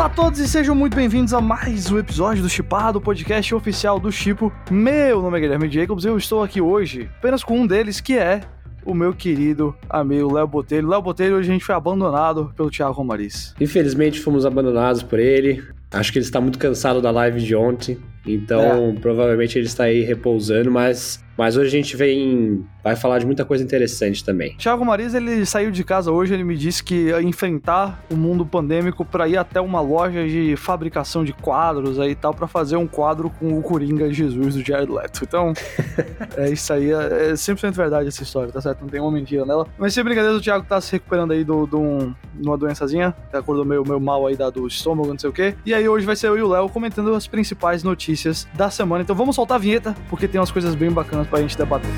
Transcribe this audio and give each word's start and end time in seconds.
Olá 0.00 0.06
a 0.06 0.14
todos 0.14 0.38
e 0.38 0.48
sejam 0.48 0.74
muito 0.74 0.96
bem-vindos 0.96 1.34
a 1.34 1.42
mais 1.42 1.90
um 1.90 1.98
episódio 1.98 2.42
do 2.42 2.48
Chipado, 2.48 3.02
podcast 3.02 3.54
oficial 3.54 4.00
do 4.00 4.10
Chipo. 4.10 4.50
Meu 4.70 5.20
nome 5.20 5.36
é 5.36 5.40
Guilherme 5.42 5.70
Jacobs 5.70 6.06
e 6.06 6.08
eu 6.08 6.16
estou 6.16 6.42
aqui 6.42 6.58
hoje 6.58 7.10
apenas 7.18 7.44
com 7.44 7.60
um 7.60 7.66
deles, 7.66 8.00
que 8.00 8.16
é 8.16 8.40
o 8.82 8.94
meu 8.94 9.12
querido 9.12 9.76
amigo 9.90 10.32
Léo 10.32 10.46
Botelho. 10.46 10.88
Léo 10.88 11.02
Botelho, 11.02 11.36
hoje 11.36 11.50
a 11.50 11.52
gente 11.52 11.66
foi 11.66 11.74
abandonado 11.74 12.50
pelo 12.56 12.70
Thiago 12.70 12.94
Romariz. 12.94 13.54
Infelizmente 13.60 14.20
fomos 14.20 14.46
abandonados 14.46 15.02
por 15.02 15.18
ele. 15.18 15.62
Acho 15.90 16.10
que 16.10 16.18
ele 16.18 16.24
está 16.24 16.40
muito 16.40 16.58
cansado 16.58 17.02
da 17.02 17.10
live 17.10 17.38
de 17.38 17.54
ontem. 17.54 17.98
Então, 18.26 18.94
é. 18.96 19.00
provavelmente 19.00 19.58
ele 19.58 19.66
está 19.66 19.84
aí 19.84 20.02
repousando, 20.02 20.70
mas, 20.70 21.24
mas 21.36 21.56
hoje 21.56 21.68
a 21.68 21.70
gente 21.70 21.96
vem 21.96 22.64
vai 22.82 22.96
falar 22.96 23.18
de 23.18 23.26
muita 23.26 23.44
coisa 23.44 23.62
interessante 23.62 24.24
também. 24.24 24.56
Thiago 24.56 24.84
Mariz, 24.84 25.14
ele 25.14 25.44
saiu 25.44 25.70
de 25.70 25.84
casa 25.84 26.10
hoje, 26.10 26.34
ele 26.34 26.44
me 26.44 26.56
disse 26.56 26.82
que 26.82 27.08
ia 27.08 27.22
enfrentar 27.22 28.02
o 28.10 28.16
mundo 28.16 28.44
pandêmico 28.44 29.04
para 29.04 29.28
ir 29.28 29.36
até 29.36 29.60
uma 29.60 29.80
loja 29.80 30.26
de 30.26 30.56
fabricação 30.56 31.24
de 31.24 31.32
quadros 31.32 31.98
aí 31.98 32.12
e 32.12 32.14
tal, 32.14 32.32
para 32.32 32.46
fazer 32.46 32.76
um 32.76 32.86
quadro 32.86 33.30
com 33.30 33.58
o 33.58 33.62
Coringa 33.62 34.12
Jesus 34.12 34.54
do 34.54 34.64
Jared 34.64 34.90
Leto. 34.90 35.20
Então, 35.24 35.52
é 36.36 36.50
isso 36.50 36.72
aí, 36.72 36.90
é, 36.90 37.30
é 37.30 37.32
100% 37.32 37.72
verdade 37.72 38.08
essa 38.08 38.22
história, 38.22 38.52
tá 38.52 38.60
certo? 38.60 38.80
Não 38.80 38.88
tem 38.88 39.00
uma 39.00 39.10
mentira 39.10 39.44
nela. 39.44 39.66
Mas 39.78 39.94
sem 39.94 40.02
brincadeira, 40.02 40.36
o 40.36 40.40
Thiago 40.40 40.64
tá 40.66 40.80
se 40.80 40.92
recuperando 40.92 41.32
aí 41.32 41.40
de 41.40 41.44
do, 41.44 41.66
do 41.66 41.78
um, 41.78 42.14
uma 42.42 42.56
doençazinha, 42.56 43.14
acordou 43.32 43.64
meio, 43.64 43.82
meio 43.84 44.00
mal 44.00 44.26
aí 44.26 44.36
da, 44.36 44.48
do 44.48 44.66
estômago, 44.66 45.08
não 45.08 45.18
sei 45.18 45.28
o 45.28 45.32
quê. 45.32 45.54
E 45.66 45.74
aí 45.74 45.88
hoje 45.88 46.06
vai 46.06 46.16
ser 46.16 46.28
eu 46.28 46.38
e 46.38 46.42
o 46.42 46.48
Léo 46.48 46.68
comentando 46.68 47.14
as 47.14 47.26
principais 47.26 47.82
notícias 47.82 48.19
da 48.54 48.70
semana. 48.70 49.02
Então 49.02 49.16
vamos 49.16 49.36
soltar 49.36 49.56
a 49.56 49.58
vinheta, 49.58 49.96
porque 50.08 50.28
tem 50.28 50.40
umas 50.40 50.50
coisas 50.50 50.74
bem 50.74 50.90
bacanas 50.90 51.26
pra 51.26 51.40
gente 51.40 51.56
debater. 51.56 51.90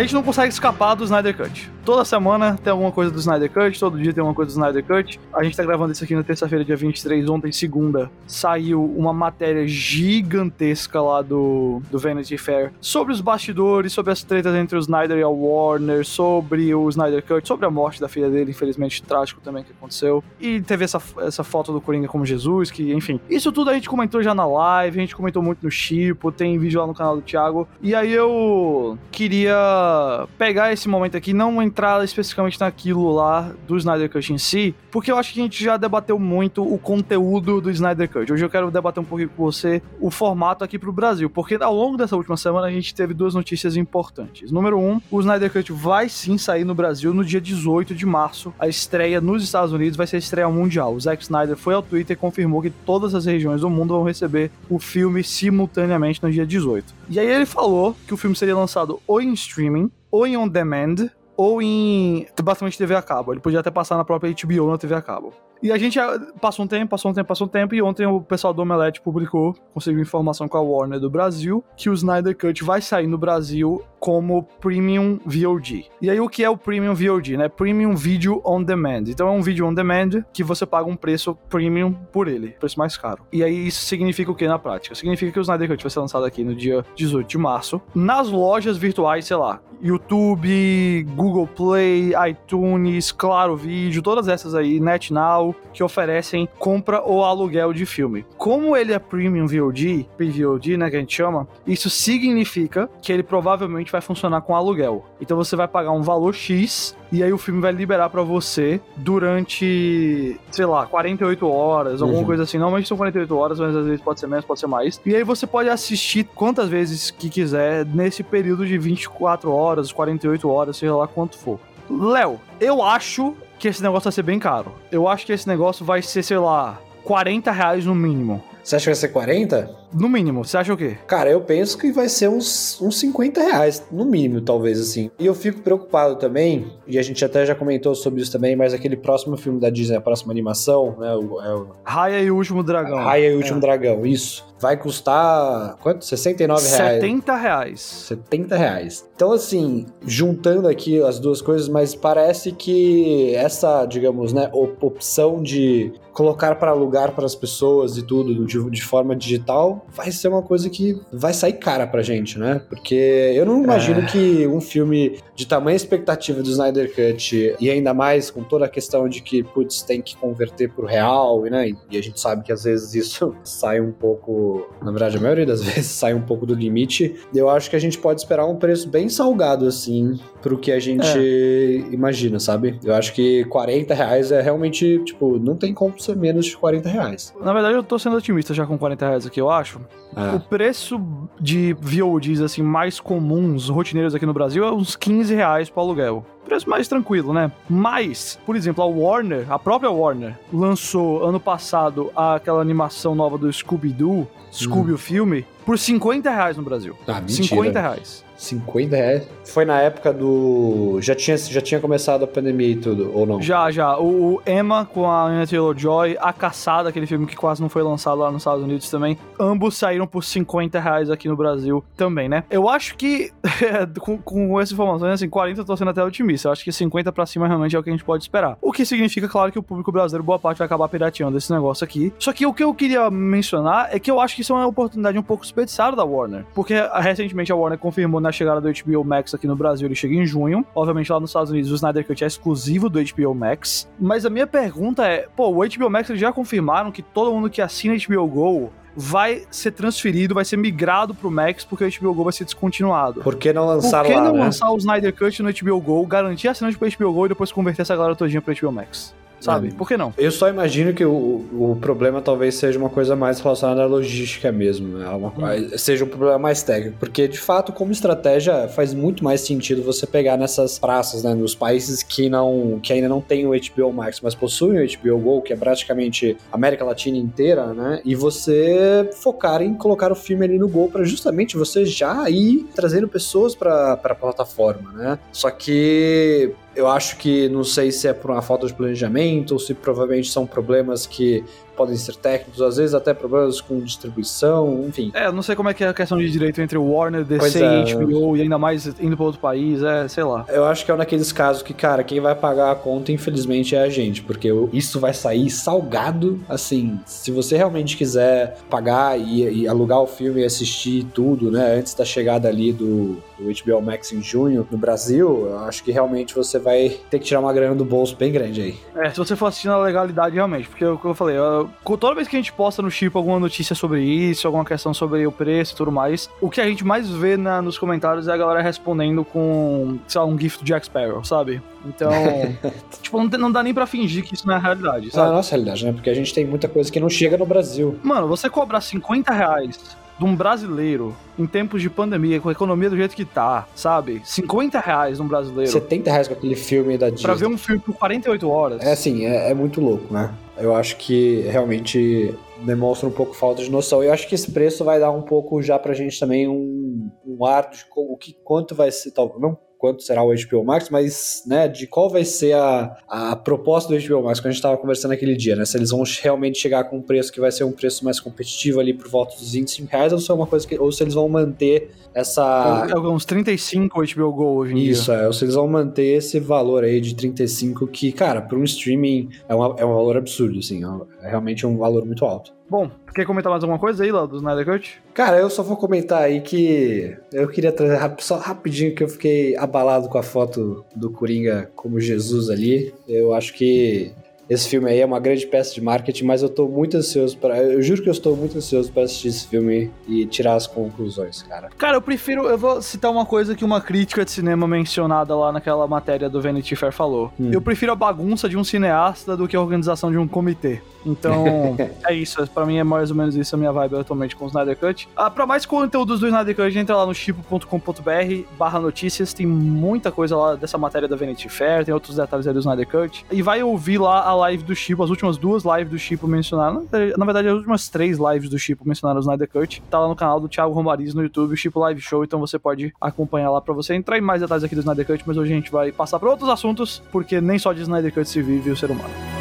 A 0.00 0.02
gente 0.02 0.14
não 0.14 0.22
consegue 0.22 0.50
escapar 0.50 0.94
do 0.94 1.04
Snyder 1.04 1.36
Cut. 1.36 1.70
Toda 1.84 2.06
semana 2.06 2.58
tem 2.62 2.70
alguma 2.70 2.90
coisa 2.90 3.10
do 3.10 3.18
Snyder 3.18 3.50
Cut, 3.50 3.78
todo 3.78 4.00
dia 4.00 4.14
tem 4.14 4.22
alguma 4.22 4.34
coisa 4.34 4.50
do 4.50 4.54
Snyder 4.54 4.82
Cut. 4.82 5.20
A 5.30 5.44
gente 5.44 5.54
tá 5.54 5.62
gravando 5.62 5.92
isso 5.92 6.02
aqui 6.02 6.14
na 6.14 6.22
terça-feira, 6.22 6.64
dia 6.64 6.76
23, 6.76 7.28
ontem, 7.28 7.52
segunda, 7.52 8.10
saiu 8.26 8.82
uma 8.82 9.12
matéria 9.12 9.68
gigantesca 9.68 11.02
lá 11.02 11.20
do, 11.20 11.82
do 11.90 11.98
Vanity 11.98 12.38
Fair 12.38 12.72
sobre 12.80 13.12
os 13.12 13.20
bastidores, 13.20 13.92
sobre 13.92 14.10
as 14.10 14.22
tretas 14.22 14.54
entre 14.54 14.78
o 14.78 14.80
Snyder 14.80 15.18
e 15.18 15.22
a 15.22 15.28
Warner, 15.28 16.06
sobre 16.06 16.74
o 16.74 16.88
Snyder 16.88 17.22
Cut, 17.22 17.46
sobre 17.46 17.66
a 17.66 17.70
morte 17.70 18.00
da 18.00 18.08
filha 18.08 18.30
dele, 18.30 18.52
infelizmente 18.52 19.02
trágico 19.02 19.42
também 19.42 19.64
que 19.64 19.72
aconteceu. 19.72 20.24
E 20.40 20.62
teve 20.62 20.84
essa, 20.84 21.02
essa 21.18 21.44
foto 21.44 21.74
do 21.74 21.80
Coringa 21.80 22.08
como 22.08 22.24
Jesus, 22.24 22.70
que, 22.70 22.90
enfim. 22.94 23.20
Isso 23.28 23.52
tudo 23.52 23.68
a 23.68 23.74
gente 23.74 23.88
comentou 23.88 24.22
já 24.22 24.34
na 24.34 24.46
live, 24.46 24.98
a 24.98 25.00
gente 25.02 25.14
comentou 25.14 25.42
muito 25.42 25.62
no 25.62 25.70
Chipo, 25.70 26.32
tem 26.32 26.58
vídeo 26.58 26.80
lá 26.80 26.86
no 26.86 26.94
canal 26.94 27.16
do 27.16 27.22
Thiago. 27.22 27.68
E 27.82 27.94
aí 27.94 28.12
eu 28.12 28.98
queria 29.10 29.89
pegar 30.38 30.72
esse 30.72 30.88
momento 30.88 31.16
aqui, 31.16 31.32
não 31.32 31.62
entrar 31.62 32.02
especificamente 32.04 32.58
naquilo 32.60 33.12
lá 33.12 33.52
do 33.66 33.76
Snyder 33.76 34.10
Cut 34.10 34.32
em 34.32 34.38
si, 34.38 34.74
porque 34.90 35.10
eu 35.10 35.16
acho 35.16 35.32
que 35.32 35.40
a 35.40 35.42
gente 35.42 35.62
já 35.62 35.76
debateu 35.76 36.18
muito 36.18 36.62
o 36.62 36.78
conteúdo 36.78 37.60
do 37.60 37.70
Snyder 37.70 38.08
Cut. 38.08 38.32
Hoje 38.32 38.44
eu 38.44 38.50
quero 38.50 38.70
debater 38.70 39.00
um 39.00 39.06
pouquinho 39.06 39.30
com 39.30 39.44
você 39.44 39.82
o 40.00 40.10
formato 40.10 40.64
aqui 40.64 40.78
pro 40.78 40.92
Brasil, 40.92 41.30
porque 41.30 41.56
ao 41.60 41.74
longo 41.74 41.96
dessa 41.96 42.16
última 42.16 42.36
semana 42.36 42.66
a 42.66 42.70
gente 42.70 42.94
teve 42.94 43.14
duas 43.14 43.34
notícias 43.34 43.76
importantes. 43.76 44.50
Número 44.50 44.78
um, 44.78 45.00
o 45.10 45.20
Snyder 45.20 45.50
Cut 45.52 45.72
vai 45.72 46.08
sim 46.08 46.36
sair 46.36 46.64
no 46.64 46.74
Brasil 46.74 47.14
no 47.14 47.24
dia 47.24 47.40
18 47.40 47.94
de 47.94 48.06
março. 48.06 48.52
A 48.58 48.68
estreia 48.68 49.20
nos 49.20 49.42
Estados 49.42 49.72
Unidos 49.72 49.96
vai 49.96 50.06
ser 50.06 50.16
a 50.16 50.18
estreia 50.18 50.48
mundial. 50.48 50.94
O 50.94 51.00
Zack 51.00 51.22
Snyder 51.22 51.56
foi 51.56 51.74
ao 51.74 51.82
Twitter 51.82 52.14
e 52.14 52.20
confirmou 52.20 52.62
que 52.62 52.70
todas 52.70 53.14
as 53.14 53.26
regiões 53.26 53.60
do 53.60 53.70
mundo 53.70 53.94
vão 53.94 54.02
receber 54.02 54.50
o 54.68 54.78
filme 54.78 55.22
simultaneamente 55.22 56.22
no 56.22 56.30
dia 56.30 56.46
18. 56.46 56.94
E 57.08 57.18
aí 57.18 57.26
ele 57.26 57.46
falou 57.46 57.96
que 58.06 58.14
o 58.14 58.16
filme 58.16 58.36
seria 58.36 58.56
lançado 58.56 59.00
ou 59.06 59.20
em 59.20 59.32
streaming, 59.32 59.79
ou 60.10 60.26
em 60.26 60.36
on 60.36 60.48
demand, 60.48 61.10
ou 61.36 61.62
em 61.62 62.26
basicamente 62.42 62.76
TV 62.76 62.94
a 62.94 63.00
cabo. 63.00 63.32
Ele 63.32 63.40
podia 63.40 63.60
até 63.60 63.70
passar 63.70 63.96
na 63.96 64.04
própria 64.04 64.30
HBO 64.30 64.70
na 64.70 64.76
TV 64.76 64.94
a 64.94 65.00
cabo. 65.00 65.32
E 65.62 65.70
a 65.70 65.76
gente 65.76 65.98
passou 66.40 66.64
um 66.64 66.68
tempo, 66.68 66.88
passou 66.88 67.10
um 67.10 67.14
tempo, 67.14 67.28
passou 67.28 67.46
um 67.46 67.50
tempo, 67.50 67.74
e 67.74 67.82
ontem 67.82 68.06
o 68.06 68.20
pessoal 68.20 68.52
do 68.54 68.62
Omelete 68.62 69.00
publicou, 69.00 69.54
conseguiu 69.74 70.00
informação 70.00 70.48
com 70.48 70.56
a 70.56 70.60
Warner 70.62 70.98
do 70.98 71.10
Brasil, 71.10 71.62
que 71.76 71.90
o 71.90 71.92
Snyder 71.92 72.34
Cut 72.36 72.64
vai 72.64 72.80
sair 72.80 73.06
no 73.06 73.18
Brasil 73.18 73.82
como 73.98 74.42
Premium 74.58 75.18
VOD. 75.26 75.86
E 76.00 76.08
aí 76.08 76.18
o 76.18 76.30
que 76.30 76.42
é 76.42 76.48
o 76.48 76.56
Premium 76.56 76.94
VOD, 76.94 77.36
né? 77.36 77.48
Premium 77.48 77.94
Video 77.94 78.40
On 78.44 78.62
Demand. 78.62 79.04
Então 79.08 79.28
é 79.28 79.30
um 79.30 79.42
vídeo 79.42 79.66
on 79.66 79.74
demand 79.74 80.24
que 80.32 80.42
você 80.42 80.64
paga 80.64 80.88
um 80.88 80.96
preço 80.96 81.34
premium 81.50 81.92
por 81.92 82.26
ele, 82.26 82.56
preço 82.58 82.78
mais 82.78 82.96
caro. 82.96 83.22
E 83.30 83.44
aí 83.44 83.66
isso 83.66 83.84
significa 83.84 84.30
o 84.30 84.34
que 84.34 84.48
na 84.48 84.58
prática? 84.58 84.94
Significa 84.94 85.30
que 85.30 85.38
o 85.38 85.42
Snyder 85.42 85.68
Cut 85.68 85.82
vai 85.82 85.90
ser 85.90 86.00
lançado 86.00 86.24
aqui 86.24 86.42
no 86.42 86.54
dia 86.54 86.84
18 86.96 87.28
de 87.28 87.36
março, 87.36 87.82
nas 87.94 88.30
lojas 88.30 88.78
virtuais, 88.78 89.26
sei 89.26 89.36
lá, 89.36 89.60
YouTube, 89.82 91.06
Google 91.14 91.46
Play, 91.46 92.12
iTunes, 92.28 93.12
Claro 93.12 93.56
Vídeo, 93.56 94.02
todas 94.02 94.28
essas 94.28 94.54
aí, 94.54 94.80
NetNow, 94.80 95.54
que 95.72 95.82
oferecem 95.82 96.48
compra 96.58 97.00
ou 97.00 97.24
aluguel 97.24 97.72
de 97.72 97.86
filme. 97.86 98.24
Como 98.36 98.76
ele 98.76 98.92
é 98.92 98.98
Premium 98.98 99.46
VOD, 99.46 100.08
PVOD, 100.16 100.76
né, 100.76 100.90
que 100.90 100.96
a 100.96 101.00
gente 101.00 101.14
chama, 101.14 101.48
isso 101.66 101.88
significa 101.88 102.88
que 103.02 103.12
ele 103.12 103.22
provavelmente 103.22 103.92
vai 103.92 104.00
funcionar 104.00 104.40
com 104.42 104.54
aluguel. 104.54 105.04
Então 105.20 105.36
você 105.36 105.56
vai 105.56 105.68
pagar 105.68 105.92
um 105.92 106.02
valor 106.02 106.34
X 106.34 106.96
e 107.12 107.24
aí 107.24 107.32
o 107.32 107.38
filme 107.38 107.60
vai 107.60 107.72
liberar 107.72 108.08
para 108.08 108.22
você 108.22 108.80
durante, 108.96 110.38
sei 110.50 110.64
lá, 110.64 110.86
48 110.86 111.48
horas, 111.48 112.00
alguma 112.00 112.20
uhum. 112.20 112.24
coisa 112.24 112.44
assim. 112.44 112.56
Normalmente 112.56 112.86
são 112.86 112.96
48 112.96 113.36
horas, 113.36 113.58
mas 113.58 113.74
às 113.74 113.84
vezes 113.84 114.00
pode 114.00 114.20
ser 114.20 114.28
menos, 114.28 114.44
pode 114.44 114.60
ser 114.60 114.68
mais. 114.68 115.00
E 115.04 115.16
aí 115.16 115.24
você 115.24 115.46
pode 115.46 115.68
assistir 115.68 116.24
quantas 116.34 116.68
vezes 116.68 117.10
que 117.10 117.28
quiser 117.28 117.84
nesse 117.84 118.22
período 118.22 118.64
de 118.64 118.78
24 118.78 119.50
horas, 119.50 119.69
48 119.92 120.48
horas, 120.48 120.76
seja 120.76 120.94
lá 120.94 121.06
quanto 121.06 121.38
for. 121.38 121.58
Léo, 121.90 122.40
eu 122.60 122.82
acho 122.82 123.34
que 123.58 123.68
esse 123.68 123.82
negócio 123.82 124.04
vai 124.04 124.12
ser 124.12 124.22
bem 124.22 124.38
caro. 124.38 124.72
Eu 124.90 125.08
acho 125.08 125.26
que 125.26 125.32
esse 125.32 125.46
negócio 125.46 125.84
vai 125.84 126.02
ser, 126.02 126.22
sei 126.22 126.38
lá, 126.38 126.78
40 127.04 127.50
reais 127.50 127.84
no 127.84 127.94
mínimo. 127.94 128.42
Você 128.62 128.76
acha 128.76 128.84
que 128.84 128.90
vai 128.90 128.94
ser 128.94 129.08
40? 129.08 129.79
No 129.92 130.08
mínimo, 130.08 130.44
você 130.44 130.56
acha 130.56 130.72
o 130.72 130.76
quê? 130.76 130.96
Cara, 131.06 131.30
eu 131.30 131.40
penso 131.40 131.76
que 131.76 131.90
vai 131.90 132.08
ser 132.08 132.28
uns, 132.28 132.80
uns 132.80 132.98
50 133.00 133.40
reais, 133.40 133.84
no 133.90 134.04
mínimo, 134.04 134.40
talvez, 134.40 134.80
assim. 134.80 135.10
E 135.18 135.26
eu 135.26 135.34
fico 135.34 135.60
preocupado 135.60 136.16
também, 136.16 136.66
e 136.86 136.98
a 136.98 137.02
gente 137.02 137.24
até 137.24 137.44
já 137.44 137.54
comentou 137.54 137.94
sobre 137.94 138.20
isso 138.20 138.30
também, 138.30 138.54
mas 138.54 138.72
aquele 138.72 138.96
próximo 138.96 139.36
filme 139.36 139.58
da 139.58 139.68
Disney, 139.68 139.96
a 139.96 140.00
próxima 140.00 140.32
animação, 140.32 140.96
né? 140.98 141.14
O, 141.14 141.40
é 141.40 141.54
o... 141.54 141.68
Raya 141.84 142.20
e 142.20 142.30
o 142.30 142.36
Último 142.36 142.62
Dragão. 142.62 142.98
Raya 142.98 143.30
e 143.30 143.34
o 143.34 143.38
Último 143.38 143.58
é. 143.58 143.60
Dragão, 143.60 144.06
isso. 144.06 144.48
Vai 144.60 144.76
custar, 144.76 145.76
quanto? 145.80 146.04
69 146.04 146.68
reais? 146.68 147.00
70 147.00 147.36
reais. 147.36 147.80
70 147.80 148.56
reais. 148.56 149.10
Então, 149.16 149.32
assim, 149.32 149.86
juntando 150.02 150.68
aqui 150.68 151.02
as 151.02 151.18
duas 151.18 151.40
coisas, 151.40 151.68
mas 151.68 151.94
parece 151.94 152.52
que 152.52 153.34
essa, 153.34 153.86
digamos, 153.86 154.32
né, 154.32 154.50
opção 154.52 155.42
de 155.42 155.92
colocar 156.12 156.56
para 156.56 156.70
alugar 156.72 157.12
para 157.12 157.24
as 157.24 157.34
pessoas 157.34 157.96
e 157.96 158.02
tudo 158.02 158.44
de, 158.44 158.70
de 158.70 158.82
forma 158.82 159.16
digital 159.16 159.79
vai 159.88 160.10
ser 160.10 160.28
uma 160.28 160.42
coisa 160.42 160.68
que 160.68 161.00
vai 161.12 161.32
sair 161.32 161.54
cara 161.54 161.86
pra 161.86 162.02
gente, 162.02 162.38
né? 162.38 162.60
Porque 162.68 163.32
eu 163.34 163.44
não 163.46 163.62
imagino 163.62 164.00
é. 164.00 164.06
que 164.06 164.46
um 164.46 164.60
filme 164.60 165.18
de 165.34 165.46
tamanha 165.46 165.76
expectativa 165.76 166.42
do 166.42 166.50
Snyder 166.50 166.94
Cut 166.94 167.56
e 167.58 167.70
ainda 167.70 167.94
mais 167.94 168.30
com 168.30 168.42
toda 168.42 168.66
a 168.66 168.68
questão 168.68 169.08
de 169.08 169.20
que, 169.20 169.42
putz, 169.42 169.82
tem 169.82 170.02
que 170.02 170.16
converter 170.16 170.70
pro 170.70 170.86
real, 170.86 171.42
né? 171.42 171.72
E 171.90 171.98
a 171.98 172.02
gente 172.02 172.20
sabe 172.20 172.44
que 172.44 172.52
às 172.52 172.64
vezes 172.64 172.94
isso 172.94 173.34
sai 173.44 173.80
um 173.80 173.92
pouco, 173.92 174.68
na 174.82 174.90
verdade, 174.90 175.16
a 175.16 175.20
maioria 175.20 175.46
das 175.46 175.62
vezes 175.64 175.86
sai 175.86 176.14
um 176.14 176.22
pouco 176.22 176.46
do 176.46 176.54
limite. 176.54 177.16
Eu 177.34 177.48
acho 177.48 177.70
que 177.70 177.76
a 177.76 177.78
gente 177.78 177.98
pode 177.98 178.20
esperar 178.20 178.46
um 178.46 178.56
preço 178.56 178.88
bem 178.88 179.08
salgado, 179.08 179.66
assim, 179.66 180.18
pro 180.42 180.58
que 180.58 180.72
a 180.72 180.80
gente 180.80 181.06
é. 181.06 181.92
imagina, 181.92 182.38
sabe? 182.38 182.78
Eu 182.84 182.94
acho 182.94 183.12
que 183.12 183.44
40 183.44 183.94
reais 183.94 184.32
é 184.32 184.40
realmente, 184.40 185.02
tipo, 185.04 185.38
não 185.38 185.56
tem 185.56 185.72
como 185.72 185.98
ser 186.00 186.16
menos 186.16 186.46
de 186.46 186.56
40 186.56 186.88
reais. 186.88 187.34
Na 187.40 187.52
verdade, 187.52 187.74
eu 187.74 187.82
tô 187.82 187.98
sendo 187.98 188.16
otimista 188.16 188.52
já 188.54 188.66
com 188.66 188.76
40 188.76 189.06
reais 189.06 189.26
aqui, 189.26 189.40
eu 189.40 189.50
acho. 189.50 189.69
É. 190.16 190.34
O 190.34 190.40
preço 190.40 191.00
de 191.40 191.72
VODs, 191.74 192.40
assim, 192.40 192.62
mais 192.62 192.98
comuns, 192.98 193.68
rotineiros 193.68 194.14
aqui 194.14 194.26
no 194.26 194.32
Brasil, 194.32 194.64
é 194.64 194.72
uns 194.72 194.96
15 194.96 195.34
reais 195.34 195.70
pro 195.70 195.80
aluguel 195.82 196.24
preço 196.44 196.68
mais 196.68 196.88
tranquilo, 196.88 197.32
né? 197.32 197.50
Mas, 197.68 198.38
por 198.44 198.56
exemplo, 198.56 198.82
a 198.82 198.86
Warner, 198.86 199.50
a 199.50 199.58
própria 199.58 199.90
Warner, 199.90 200.38
lançou 200.52 201.24
ano 201.24 201.40
passado 201.40 202.10
aquela 202.14 202.60
animação 202.60 203.14
nova 203.14 203.38
do 203.38 203.52
Scooby-Doo, 203.52 204.26
Scooby 204.52 204.92
hum. 204.92 204.94
o 204.94 204.98
filme, 204.98 205.46
por 205.64 205.78
50 205.78 206.30
reais 206.30 206.56
no 206.56 206.62
Brasil. 206.62 206.96
Ah, 207.06 207.20
mentira. 207.20 207.48
50 207.48 207.80
reais. 207.80 208.24
50 208.40 208.96
reais? 208.96 209.28
Foi 209.44 209.64
na 209.66 209.80
época 209.80 210.12
do. 210.12 210.98
Já 211.02 211.14
tinha, 211.14 211.36
já 211.36 211.60
tinha 211.60 211.78
começado 211.78 212.24
a 212.24 212.26
pandemia 212.26 212.68
e 212.68 212.76
tudo, 212.76 213.12
ou 213.14 213.26
não? 213.26 213.42
Já, 213.42 213.70
já. 213.70 213.98
O, 213.98 214.36
o 214.36 214.42
Emma 214.46 214.86
com 214.86 215.06
a 215.06 215.26
Anya 215.26 215.46
Taylor-Joy, 215.46 216.16
A 216.18 216.32
Caçada, 216.32 216.88
aquele 216.88 217.06
filme 217.06 217.26
que 217.26 217.36
quase 217.36 217.60
não 217.60 217.68
foi 217.68 217.82
lançado 217.82 218.18
lá 218.18 218.30
nos 218.30 218.40
Estados 218.40 218.64
Unidos 218.64 218.88
também, 218.88 219.18
ambos 219.38 219.76
saíram 219.76 220.06
por 220.06 220.24
50 220.24 220.80
reais 220.80 221.10
aqui 221.10 221.28
no 221.28 221.36
Brasil 221.36 221.84
também, 221.96 222.28
né? 222.28 222.44
Eu 222.50 222.68
acho 222.68 222.96
que 222.96 223.30
com, 224.00 224.16
com 224.16 224.58
essa 224.58 224.72
informação, 224.72 225.08
assim, 225.08 225.28
40 225.28 225.60
eu 225.60 225.64
tô 225.64 225.76
sendo 225.76 225.90
até 225.90 226.02
otimista. 226.02 226.29
Eu 226.48 226.52
acho 226.52 226.64
que 226.64 226.72
50 226.72 227.12
pra 227.12 227.26
cima 227.26 227.46
realmente 227.46 227.74
é 227.74 227.78
o 227.78 227.82
que 227.82 227.90
a 227.90 227.92
gente 227.92 228.04
pode 228.04 228.22
esperar. 228.22 228.56
O 228.60 228.72
que 228.72 228.84
significa, 228.84 229.28
claro, 229.28 229.52
que 229.52 229.58
o 229.58 229.62
público 229.62 229.90
brasileiro, 229.90 230.24
boa 230.24 230.38
parte, 230.38 230.58
vai 230.58 230.66
acabar 230.66 230.88
pirateando 230.88 231.36
esse 231.36 231.52
negócio 231.52 231.84
aqui. 231.84 232.12
Só 232.18 232.32
que 232.32 232.46
o 232.46 232.52
que 232.52 232.64
eu 232.64 232.74
queria 232.74 233.10
mencionar 233.10 233.88
é 233.90 233.98
que 233.98 234.10
eu 234.10 234.20
acho 234.20 234.34
que 234.34 234.42
isso 234.42 234.52
é 234.52 234.56
uma 234.56 234.66
oportunidade 234.66 235.18
um 235.18 235.22
pouco 235.22 235.42
desperdiçada 235.42 235.96
da 235.96 236.04
Warner. 236.04 236.44
Porque 236.54 236.74
recentemente 237.00 237.52
a 237.52 237.56
Warner 237.56 237.78
confirmou 237.78 238.20
na 238.20 238.32
chegada 238.32 238.60
do 238.60 238.70
HBO 238.70 239.04
Max 239.04 239.34
aqui 239.34 239.46
no 239.46 239.56
Brasil, 239.56 239.86
ele 239.86 239.94
chega 239.94 240.14
em 240.14 240.26
junho. 240.26 240.64
Obviamente 240.74 241.10
lá 241.10 241.20
nos 241.20 241.30
Estados 241.30 241.50
Unidos 241.50 241.70
o 241.70 241.74
Snyder 241.74 242.06
Cut 242.06 242.24
é 242.24 242.26
exclusivo 242.26 242.88
do 242.88 243.00
HBO 243.02 243.34
Max. 243.34 243.88
Mas 243.98 244.24
a 244.24 244.30
minha 244.30 244.46
pergunta 244.46 245.06
é, 245.06 245.28
pô, 245.36 245.48
o 245.48 245.68
HBO 245.68 245.90
Max 245.90 246.08
eles 246.10 246.20
já 246.20 246.32
confirmaram 246.32 246.90
que 246.90 247.02
todo 247.02 247.32
mundo 247.32 247.50
que 247.50 247.62
assina 247.62 247.94
HBO 247.96 248.26
Go 248.26 248.72
vai 248.96 249.44
ser 249.50 249.70
transferido, 249.72 250.34
vai 250.34 250.44
ser 250.44 250.56
migrado 250.56 251.14
pro 251.14 251.30
Max 251.30 251.64
porque 251.64 251.84
o 251.84 251.90
HBO 252.00 252.14
Go 252.14 252.24
vai 252.24 252.32
ser 252.32 252.44
descontinuado. 252.44 253.22
Por 253.22 253.36
que 253.36 253.52
não 253.52 253.66
lançar 253.66 254.02
Por 254.02 254.08
que 254.08 254.14
lá, 254.14 254.24
não 254.24 254.32
né? 254.32 254.40
lançar 254.44 254.70
o 254.70 254.76
Snyder 254.76 255.14
Cut 255.14 255.42
no 255.42 255.52
HBO 255.52 255.80
Go, 255.80 256.06
garantir 256.06 256.48
assinante 256.48 256.76
pro 256.76 256.88
HBO 256.90 257.12
Go 257.12 257.26
e 257.26 257.28
depois 257.30 257.52
converter 257.52 257.82
essa 257.82 257.94
galera 257.96 258.16
todinha 258.16 258.42
pro 258.42 258.54
HBO 258.54 258.72
Max? 258.72 259.14
Sabe? 259.40 259.68
É. 259.68 259.70
Por 259.72 259.88
que 259.88 259.96
não? 259.96 260.12
Eu 260.18 260.30
só 260.30 260.48
imagino 260.48 260.92
que 260.92 261.04
o, 261.04 261.10
o 261.52 261.78
problema 261.80 262.20
talvez 262.20 262.54
seja 262.56 262.78
uma 262.78 262.90
coisa 262.90 263.16
mais 263.16 263.40
relacionada 263.40 263.82
à 263.82 263.86
logística 263.86 264.52
mesmo, 264.52 264.98
né? 264.98 265.08
Uma- 265.08 265.32
seja 265.78 266.04
um 266.04 266.08
problema 266.08 266.38
mais 266.38 266.62
técnico, 266.62 266.96
porque 267.00 267.26
de 267.26 267.38
fato, 267.38 267.72
como 267.72 267.90
estratégia, 267.90 268.68
faz 268.68 268.92
muito 268.92 269.24
mais 269.24 269.40
sentido 269.40 269.82
você 269.82 270.06
pegar 270.06 270.36
nessas 270.36 270.78
praças, 270.78 271.22
né, 271.24 271.34
nos 271.34 271.54
países 271.54 272.02
que 272.02 272.28
não, 272.28 272.78
que 272.82 272.92
ainda 272.92 273.08
não 273.08 273.20
tem 273.20 273.46
o 273.46 273.52
HBO 273.52 273.92
Max, 273.92 274.20
mas 274.20 274.34
possuem 274.34 274.84
o 274.84 274.98
HBO 274.98 275.18
Go, 275.18 275.42
que 275.42 275.52
é 275.52 275.56
praticamente 275.56 276.36
a 276.52 276.56
América 276.56 276.84
Latina 276.84 277.16
inteira, 277.16 277.72
né? 277.72 278.00
E 278.04 278.14
você 278.14 279.08
focar 279.22 279.62
em 279.62 279.74
colocar 279.74 280.12
o 280.12 280.14
filme 280.14 280.44
ali 280.44 280.58
no 280.58 280.68
Go 280.68 280.90
para 280.90 281.04
justamente 281.04 281.56
você 281.56 281.84
já 281.86 282.28
ir 282.28 282.68
trazendo 282.74 283.08
pessoas 283.08 283.54
para 283.54 283.92
a 283.94 284.14
plataforma, 284.14 284.92
né? 284.92 285.18
Só 285.32 285.50
que 285.50 286.52
eu 286.74 286.86
acho 286.86 287.16
que 287.16 287.48
não 287.48 287.64
sei 287.64 287.90
se 287.90 288.06
é 288.06 288.12
por 288.12 288.30
uma 288.30 288.42
falta 288.42 288.66
de 288.66 288.74
planejamento 288.74 289.52
ou 289.52 289.58
se 289.58 289.74
provavelmente 289.74 290.30
são 290.30 290.46
problemas 290.46 291.06
que 291.06 291.44
podem 291.80 291.96
ser 291.96 292.14
técnicos, 292.16 292.60
às 292.60 292.76
vezes 292.76 292.94
até 292.94 293.14
problemas 293.14 293.58
com 293.58 293.80
distribuição, 293.80 294.84
enfim. 294.86 295.10
É, 295.14 295.28
eu 295.28 295.32
não 295.32 295.42
sei 295.42 295.56
como 295.56 295.70
é 295.70 295.72
que 295.72 295.82
é 295.82 295.88
a 295.88 295.94
questão 295.94 296.18
de 296.18 296.30
direito 296.30 296.60
entre 296.60 296.76
o 296.76 296.92
Warner, 296.92 297.24
DC 297.24 297.64
é. 297.64 297.84
e 297.84 297.94
HBO 297.94 298.36
e 298.36 298.42
ainda 298.42 298.58
mais 298.58 298.86
indo 299.00 299.16
pra 299.16 299.24
outro 299.24 299.40
país, 299.40 299.82
é, 299.82 300.06
sei 300.06 300.22
lá. 300.22 300.44
Eu 300.50 300.66
acho 300.66 300.84
que 300.84 300.90
é 300.90 300.94
um 300.94 300.98
daqueles 300.98 301.32
casos 301.32 301.62
que, 301.62 301.72
cara, 301.72 302.04
quem 302.04 302.20
vai 302.20 302.34
pagar 302.34 302.70
a 302.70 302.74
conta, 302.74 303.12
infelizmente, 303.12 303.74
é 303.74 303.80
a 303.80 303.88
gente, 303.88 304.22
porque 304.22 304.50
isso 304.74 305.00
vai 305.00 305.14
sair 305.14 305.48
salgado, 305.48 306.38
assim, 306.46 307.00
se 307.06 307.30
você 307.30 307.56
realmente 307.56 307.96
quiser 307.96 308.58
pagar 308.68 309.18
e, 309.18 309.62
e 309.62 309.68
alugar 309.68 310.00
o 310.00 310.06
filme 310.06 310.42
e 310.42 310.44
assistir 310.44 311.06
tudo, 311.14 311.50
né, 311.50 311.76
antes 311.78 311.94
da 311.94 312.04
chegada 312.04 312.46
ali 312.46 312.74
do, 312.74 313.16
do 313.38 313.64
HBO 313.64 313.80
Max 313.80 314.12
em 314.12 314.22
junho 314.22 314.68
no 314.70 314.76
Brasil, 314.76 315.46
eu 315.48 315.60
acho 315.60 315.82
que 315.82 315.90
realmente 315.90 316.34
você 316.34 316.58
vai 316.58 316.98
ter 317.08 317.18
que 317.18 317.24
tirar 317.24 317.40
uma 317.40 317.52
grana 317.54 317.74
do 317.74 317.86
bolso 317.86 318.14
bem 318.16 318.30
grande 318.30 318.60
aí. 318.60 318.78
É, 318.96 319.08
se 319.08 319.16
você 319.16 319.34
for 319.34 319.46
assistindo 319.46 319.72
a 319.72 319.78
legalidade, 319.78 320.34
realmente. 320.34 320.68
Porque 320.68 320.84
o 320.84 320.98
que 320.98 321.06
eu 321.06 321.14
falei, 321.14 321.38
eu- 321.38 321.69
toda 321.98 322.14
vez 322.14 322.28
que 322.28 322.36
a 322.36 322.38
gente 322.38 322.52
posta 322.52 322.80
no 322.82 322.90
Chip 322.90 323.16
alguma 323.16 323.38
notícia 323.38 323.74
sobre 323.74 324.02
isso, 324.02 324.46
alguma 324.46 324.64
questão 324.64 324.92
sobre 324.94 325.26
o 325.26 325.32
preço 325.32 325.72
e 325.74 325.76
tudo 325.76 325.90
mais, 325.92 326.28
o 326.40 326.48
que 326.50 326.60
a 326.60 326.66
gente 326.66 326.84
mais 326.84 327.08
vê 327.08 327.36
na- 327.36 327.60
nos 327.62 327.78
comentários 327.78 328.28
é 328.28 328.32
a 328.32 328.36
galera 328.36 328.60
respondendo 328.62 329.24
com, 329.24 329.98
sei 330.08 330.20
lá, 330.20 330.26
um 330.26 330.38
gif 330.38 330.58
do 330.58 330.64
Jack 330.64 330.86
Sparrow, 330.86 331.24
sabe? 331.24 331.60
Então, 331.86 332.10
tipo, 333.02 333.18
não, 333.22 333.26
não 333.38 333.52
dá 333.52 333.62
nem 333.62 333.72
pra 333.74 333.86
fingir 333.86 334.24
que 334.24 334.34
isso 334.34 334.46
não 334.46 334.54
é 334.54 334.56
a 334.56 334.60
realidade, 334.60 335.08
Isso 335.08 335.16
é 335.18 335.20
a 335.20 335.24
sabe? 335.24 335.36
nossa 335.36 335.50
realidade, 335.52 335.84
né? 335.84 335.92
Porque 335.92 336.10
a 336.10 336.14
gente 336.14 336.32
tem 336.34 336.44
muita 336.44 336.68
coisa 336.68 336.90
que 336.90 337.00
não 337.00 337.08
chega 337.08 337.36
no 337.38 337.46
Brasil. 337.46 337.98
Mano, 338.02 338.28
você 338.28 338.48
cobrar 338.50 338.80
50 338.80 339.32
reais 339.32 339.78
de 340.18 340.24
um 340.26 340.36
brasileiro 340.36 341.16
em 341.38 341.46
tempos 341.46 341.80
de 341.80 341.88
pandemia, 341.88 342.38
com 342.40 342.50
a 342.50 342.52
economia 342.52 342.90
do 342.90 342.96
jeito 342.96 343.16
que 343.16 343.24
tá, 343.24 343.66
sabe? 343.74 344.20
50 344.22 344.78
reais 344.78 345.16
de 345.16 345.22
um 345.22 345.26
brasileiro 345.26 345.70
70 345.72 346.10
reais 346.10 346.28
com 346.28 346.34
aquele 346.34 346.54
filme 346.54 346.98
da 346.98 347.08
Disney. 347.08 347.22
pra 347.24 347.32
ver 347.34 347.46
um 347.46 347.56
filme 347.56 347.80
por 347.80 347.94
48 347.94 348.46
horas. 348.50 348.82
É 348.82 348.92
assim, 348.92 349.24
é, 349.24 349.50
é 349.50 349.54
muito 349.54 349.80
louco, 349.80 350.12
né? 350.12 350.30
Eu 350.60 350.74
acho 350.74 350.96
que 350.96 351.40
realmente 351.42 352.34
demonstra 352.64 353.08
um 353.08 353.12
pouco 353.12 353.34
falta 353.34 353.62
de 353.62 353.70
noção. 353.70 354.02
Eu 354.04 354.12
acho 354.12 354.28
que 354.28 354.34
esse 354.34 354.50
preço 354.50 354.84
vai 354.84 355.00
dar 355.00 355.10
um 355.10 355.22
pouco 355.22 355.62
já 355.62 355.78
pra 355.78 355.94
gente 355.94 356.18
também 356.18 356.46
um, 356.48 357.10
um 357.26 357.44
ar 357.44 357.70
de 357.70 357.84
co- 357.86 358.02
o 358.12 358.16
que 358.16 358.34
quanto 358.44 358.74
vai 358.74 358.90
ser, 358.90 359.12
tal, 359.12 359.38
não 359.38 359.58
quanto 359.80 360.02
será 360.02 360.22
o 360.22 360.28
HBO 360.34 360.62
Max, 360.62 360.90
mas 360.90 361.42
né, 361.46 361.66
de 361.66 361.86
qual 361.86 362.10
vai 362.10 362.24
ser 362.24 362.52
a, 362.54 362.96
a 363.08 363.34
proposta 363.34 363.88
do 363.92 364.06
HBO 364.06 364.22
Max, 364.24 364.38
que 364.38 364.46
a 364.46 364.50
gente 364.50 364.58
estava 364.58 364.76
conversando 364.76 365.12
aquele 365.12 365.34
dia, 365.34 365.56
né? 365.56 365.64
Se 365.64 365.76
eles 365.78 365.90
vão 365.90 366.02
realmente 366.22 366.58
chegar 366.58 366.84
com 366.84 366.98
um 366.98 367.02
preço 367.02 367.32
que 367.32 367.40
vai 367.40 367.50
ser 367.50 367.64
um 367.64 367.72
preço 367.72 368.04
mais 368.04 368.20
competitivo 368.20 368.78
ali 368.78 368.92
por 368.92 369.08
volta 369.08 369.34
dos 369.36 369.52
25 369.52 369.88
reais, 369.90 370.12
ou 370.12 370.18
se, 370.18 370.30
é 370.30 370.34
uma 370.34 370.46
coisa 370.46 370.66
que, 370.68 370.78
ou 370.78 370.92
se 370.92 371.02
eles 371.02 371.14
vão 371.14 371.28
manter 371.28 371.90
essa. 372.14 372.86
É 372.90 372.98
uns 372.98 373.24
35 373.24 374.02
HBO 374.14 374.32
Go 374.32 374.44
hoje 374.56 374.72
em 374.72 374.76
dia. 374.76 374.92
Isso, 374.92 375.10
é. 375.12 375.26
Ou 375.26 375.32
se 375.32 375.44
eles 375.44 375.54
vão 375.54 375.66
manter 375.66 376.16
esse 376.18 376.38
valor 376.38 376.84
aí 376.84 377.00
de 377.00 377.14
35, 377.14 377.86
que, 377.86 378.12
cara, 378.12 378.42
para 378.42 378.58
um 378.58 378.64
streaming 378.64 379.28
é, 379.48 379.54
uma- 379.54 379.74
é 379.78 379.84
um 379.84 379.94
valor 379.94 380.16
absurdo, 380.16 380.58
assim. 380.58 380.82
É 381.22 381.28
realmente 381.30 381.66
um 381.66 381.76
valor 381.78 382.04
muito 382.04 382.24
alto. 382.24 382.52
Bom, 382.70 382.88
quer 383.12 383.26
comentar 383.26 383.50
mais 383.50 383.64
alguma 383.64 383.80
coisa 383.80 384.04
aí, 384.04 384.12
lá 384.12 384.24
do 384.24 384.36
Snyder 384.36 384.64
Cut? 384.64 385.02
Cara, 385.12 385.36
eu 385.38 385.50
só 385.50 385.60
vou 385.62 385.76
comentar 385.76 386.22
aí 386.22 386.40
que 386.40 387.16
eu 387.32 387.48
queria 387.48 387.72
trazer 387.72 387.96
rap- 387.96 388.22
só 388.22 388.36
rapidinho 388.36 388.94
que 388.94 389.02
eu 389.02 389.08
fiquei 389.08 389.56
abalado 389.56 390.08
com 390.08 390.16
a 390.18 390.22
foto 390.22 390.84
do 390.94 391.10
Coringa 391.10 391.68
como 391.74 391.98
Jesus 391.98 392.48
ali. 392.48 392.94
Eu 393.08 393.34
acho 393.34 393.52
que 393.54 394.12
esse 394.48 394.68
filme 394.68 394.90
aí 394.90 394.98
é 395.00 395.06
uma 395.06 395.20
grande 395.20 395.46
peça 395.46 395.72
de 395.74 395.80
marketing, 395.80 396.24
mas 396.24 396.42
eu 396.42 396.48
tô 396.48 396.66
muito 396.66 396.96
ansioso 396.96 397.38
para, 397.38 397.58
eu 397.62 397.80
juro 397.82 398.02
que 398.02 398.08
eu 398.08 398.12
estou 398.12 398.36
muito 398.36 398.58
ansioso 398.58 398.90
para 398.92 399.04
assistir 399.04 399.28
esse 399.28 399.46
filme 399.46 399.90
e 400.08 400.26
tirar 400.26 400.54
as 400.54 400.66
conclusões, 400.66 401.42
cara. 401.42 401.68
Cara, 401.78 401.96
eu 401.96 402.02
prefiro. 402.02 402.48
Eu 402.48 402.58
vou 402.58 402.82
citar 402.82 403.10
uma 403.12 403.24
coisa 403.24 403.54
que 403.54 403.64
uma 403.64 403.80
crítica 403.80 404.24
de 404.24 404.30
cinema 404.32 404.66
mencionada 404.66 405.36
lá 405.36 405.52
naquela 405.52 405.86
matéria 405.86 406.28
do 406.28 406.40
Vanity 406.42 406.74
Fair 406.74 406.92
falou. 406.92 407.32
Hum. 407.38 407.50
Eu 407.52 407.60
prefiro 407.62 407.92
a 407.92 407.96
bagunça 407.96 408.48
de 408.48 408.56
um 408.56 408.64
cineasta 408.64 409.36
do 409.36 409.46
que 409.46 409.54
a 409.56 409.60
organização 409.60 410.10
de 410.10 410.18
um 410.18 410.26
comitê. 410.26 410.80
Então, 411.04 411.76
é 412.04 412.14
isso. 412.14 412.46
Pra 412.48 412.66
mim 412.66 412.76
é 412.76 412.84
mais 412.84 413.10
ou 413.10 413.16
menos 413.16 413.34
isso 413.36 413.54
a 413.54 413.58
minha 413.58 413.72
vibe 413.72 413.96
atualmente 413.96 414.36
com 414.36 414.44
o 414.44 414.48
Snyder 414.48 414.76
Cut. 414.76 415.08
Ah, 415.16 415.30
pra 415.30 415.46
mais 415.46 415.66
conteúdos 415.66 416.20
do 416.20 416.26
Snyder 416.26 416.54
Cut, 416.56 416.78
entra 416.78 416.96
lá 416.96 417.06
no 417.06 417.14
chipo.com.br 417.14 418.44
barra 418.58 418.80
notícias. 418.80 419.32
Tem 419.32 419.46
muita 419.46 420.10
coisa 420.10 420.36
lá 420.36 420.54
dessa 420.54 420.78
matéria 420.78 421.08
da 421.08 421.16
Vanity 421.16 421.48
Fair, 421.48 421.84
tem 421.84 421.94
outros 421.94 422.16
detalhes 422.16 422.46
aí 422.46 422.52
do 422.52 422.60
Snyder 422.60 422.86
Cut. 422.86 423.24
E 423.30 423.42
vai 423.42 423.62
ouvir 423.62 423.98
lá 423.98 424.22
a 424.22 424.34
live 424.34 424.62
do 424.62 424.74
Chipo, 424.74 425.02
as 425.02 425.10
últimas 425.10 425.36
duas 425.36 425.64
lives 425.64 425.90
do 425.90 425.98
Chipo 425.98 426.26
mencionaram. 426.26 426.86
Na 427.16 427.24
verdade, 427.24 427.48
as 427.48 427.54
últimas 427.54 427.88
três 427.88 428.18
lives 428.18 428.48
do 428.48 428.58
Chipo 428.58 428.86
mencionaram 428.86 429.18
o 429.18 429.22
Snyder 429.22 429.48
Cut. 429.48 429.82
Tá 429.90 429.98
lá 429.98 430.08
no 430.08 430.16
canal 430.16 430.40
do 430.40 430.48
Thiago 430.48 430.72
Romariz 430.72 431.14
no 431.14 431.22
YouTube, 431.22 431.52
o 431.52 431.56
Chipo 431.56 431.80
Live 431.80 432.00
Show. 432.00 432.24
Então 432.24 432.38
você 432.38 432.58
pode 432.58 432.92
acompanhar 433.00 433.50
lá 433.50 433.60
pra 433.60 433.74
você 433.74 433.94
entrar 433.94 434.18
em 434.18 434.20
mais 434.20 434.40
detalhes 434.40 434.64
aqui 434.64 434.74
do 434.74 434.80
Snyder 434.80 435.06
Cut. 435.06 435.22
Mas 435.26 435.36
hoje 435.36 435.52
a 435.52 435.56
gente 435.56 435.70
vai 435.70 435.92
passar 435.92 436.18
pra 436.18 436.30
outros 436.30 436.48
assuntos, 436.48 437.02
porque 437.10 437.40
nem 437.40 437.58
só 437.58 437.72
de 437.72 437.82
Snyder 437.82 438.12
Cut 438.12 438.28
se 438.28 438.42
vive 438.42 438.70
o 438.70 438.76
ser 438.76 438.90
humano. 438.90 439.39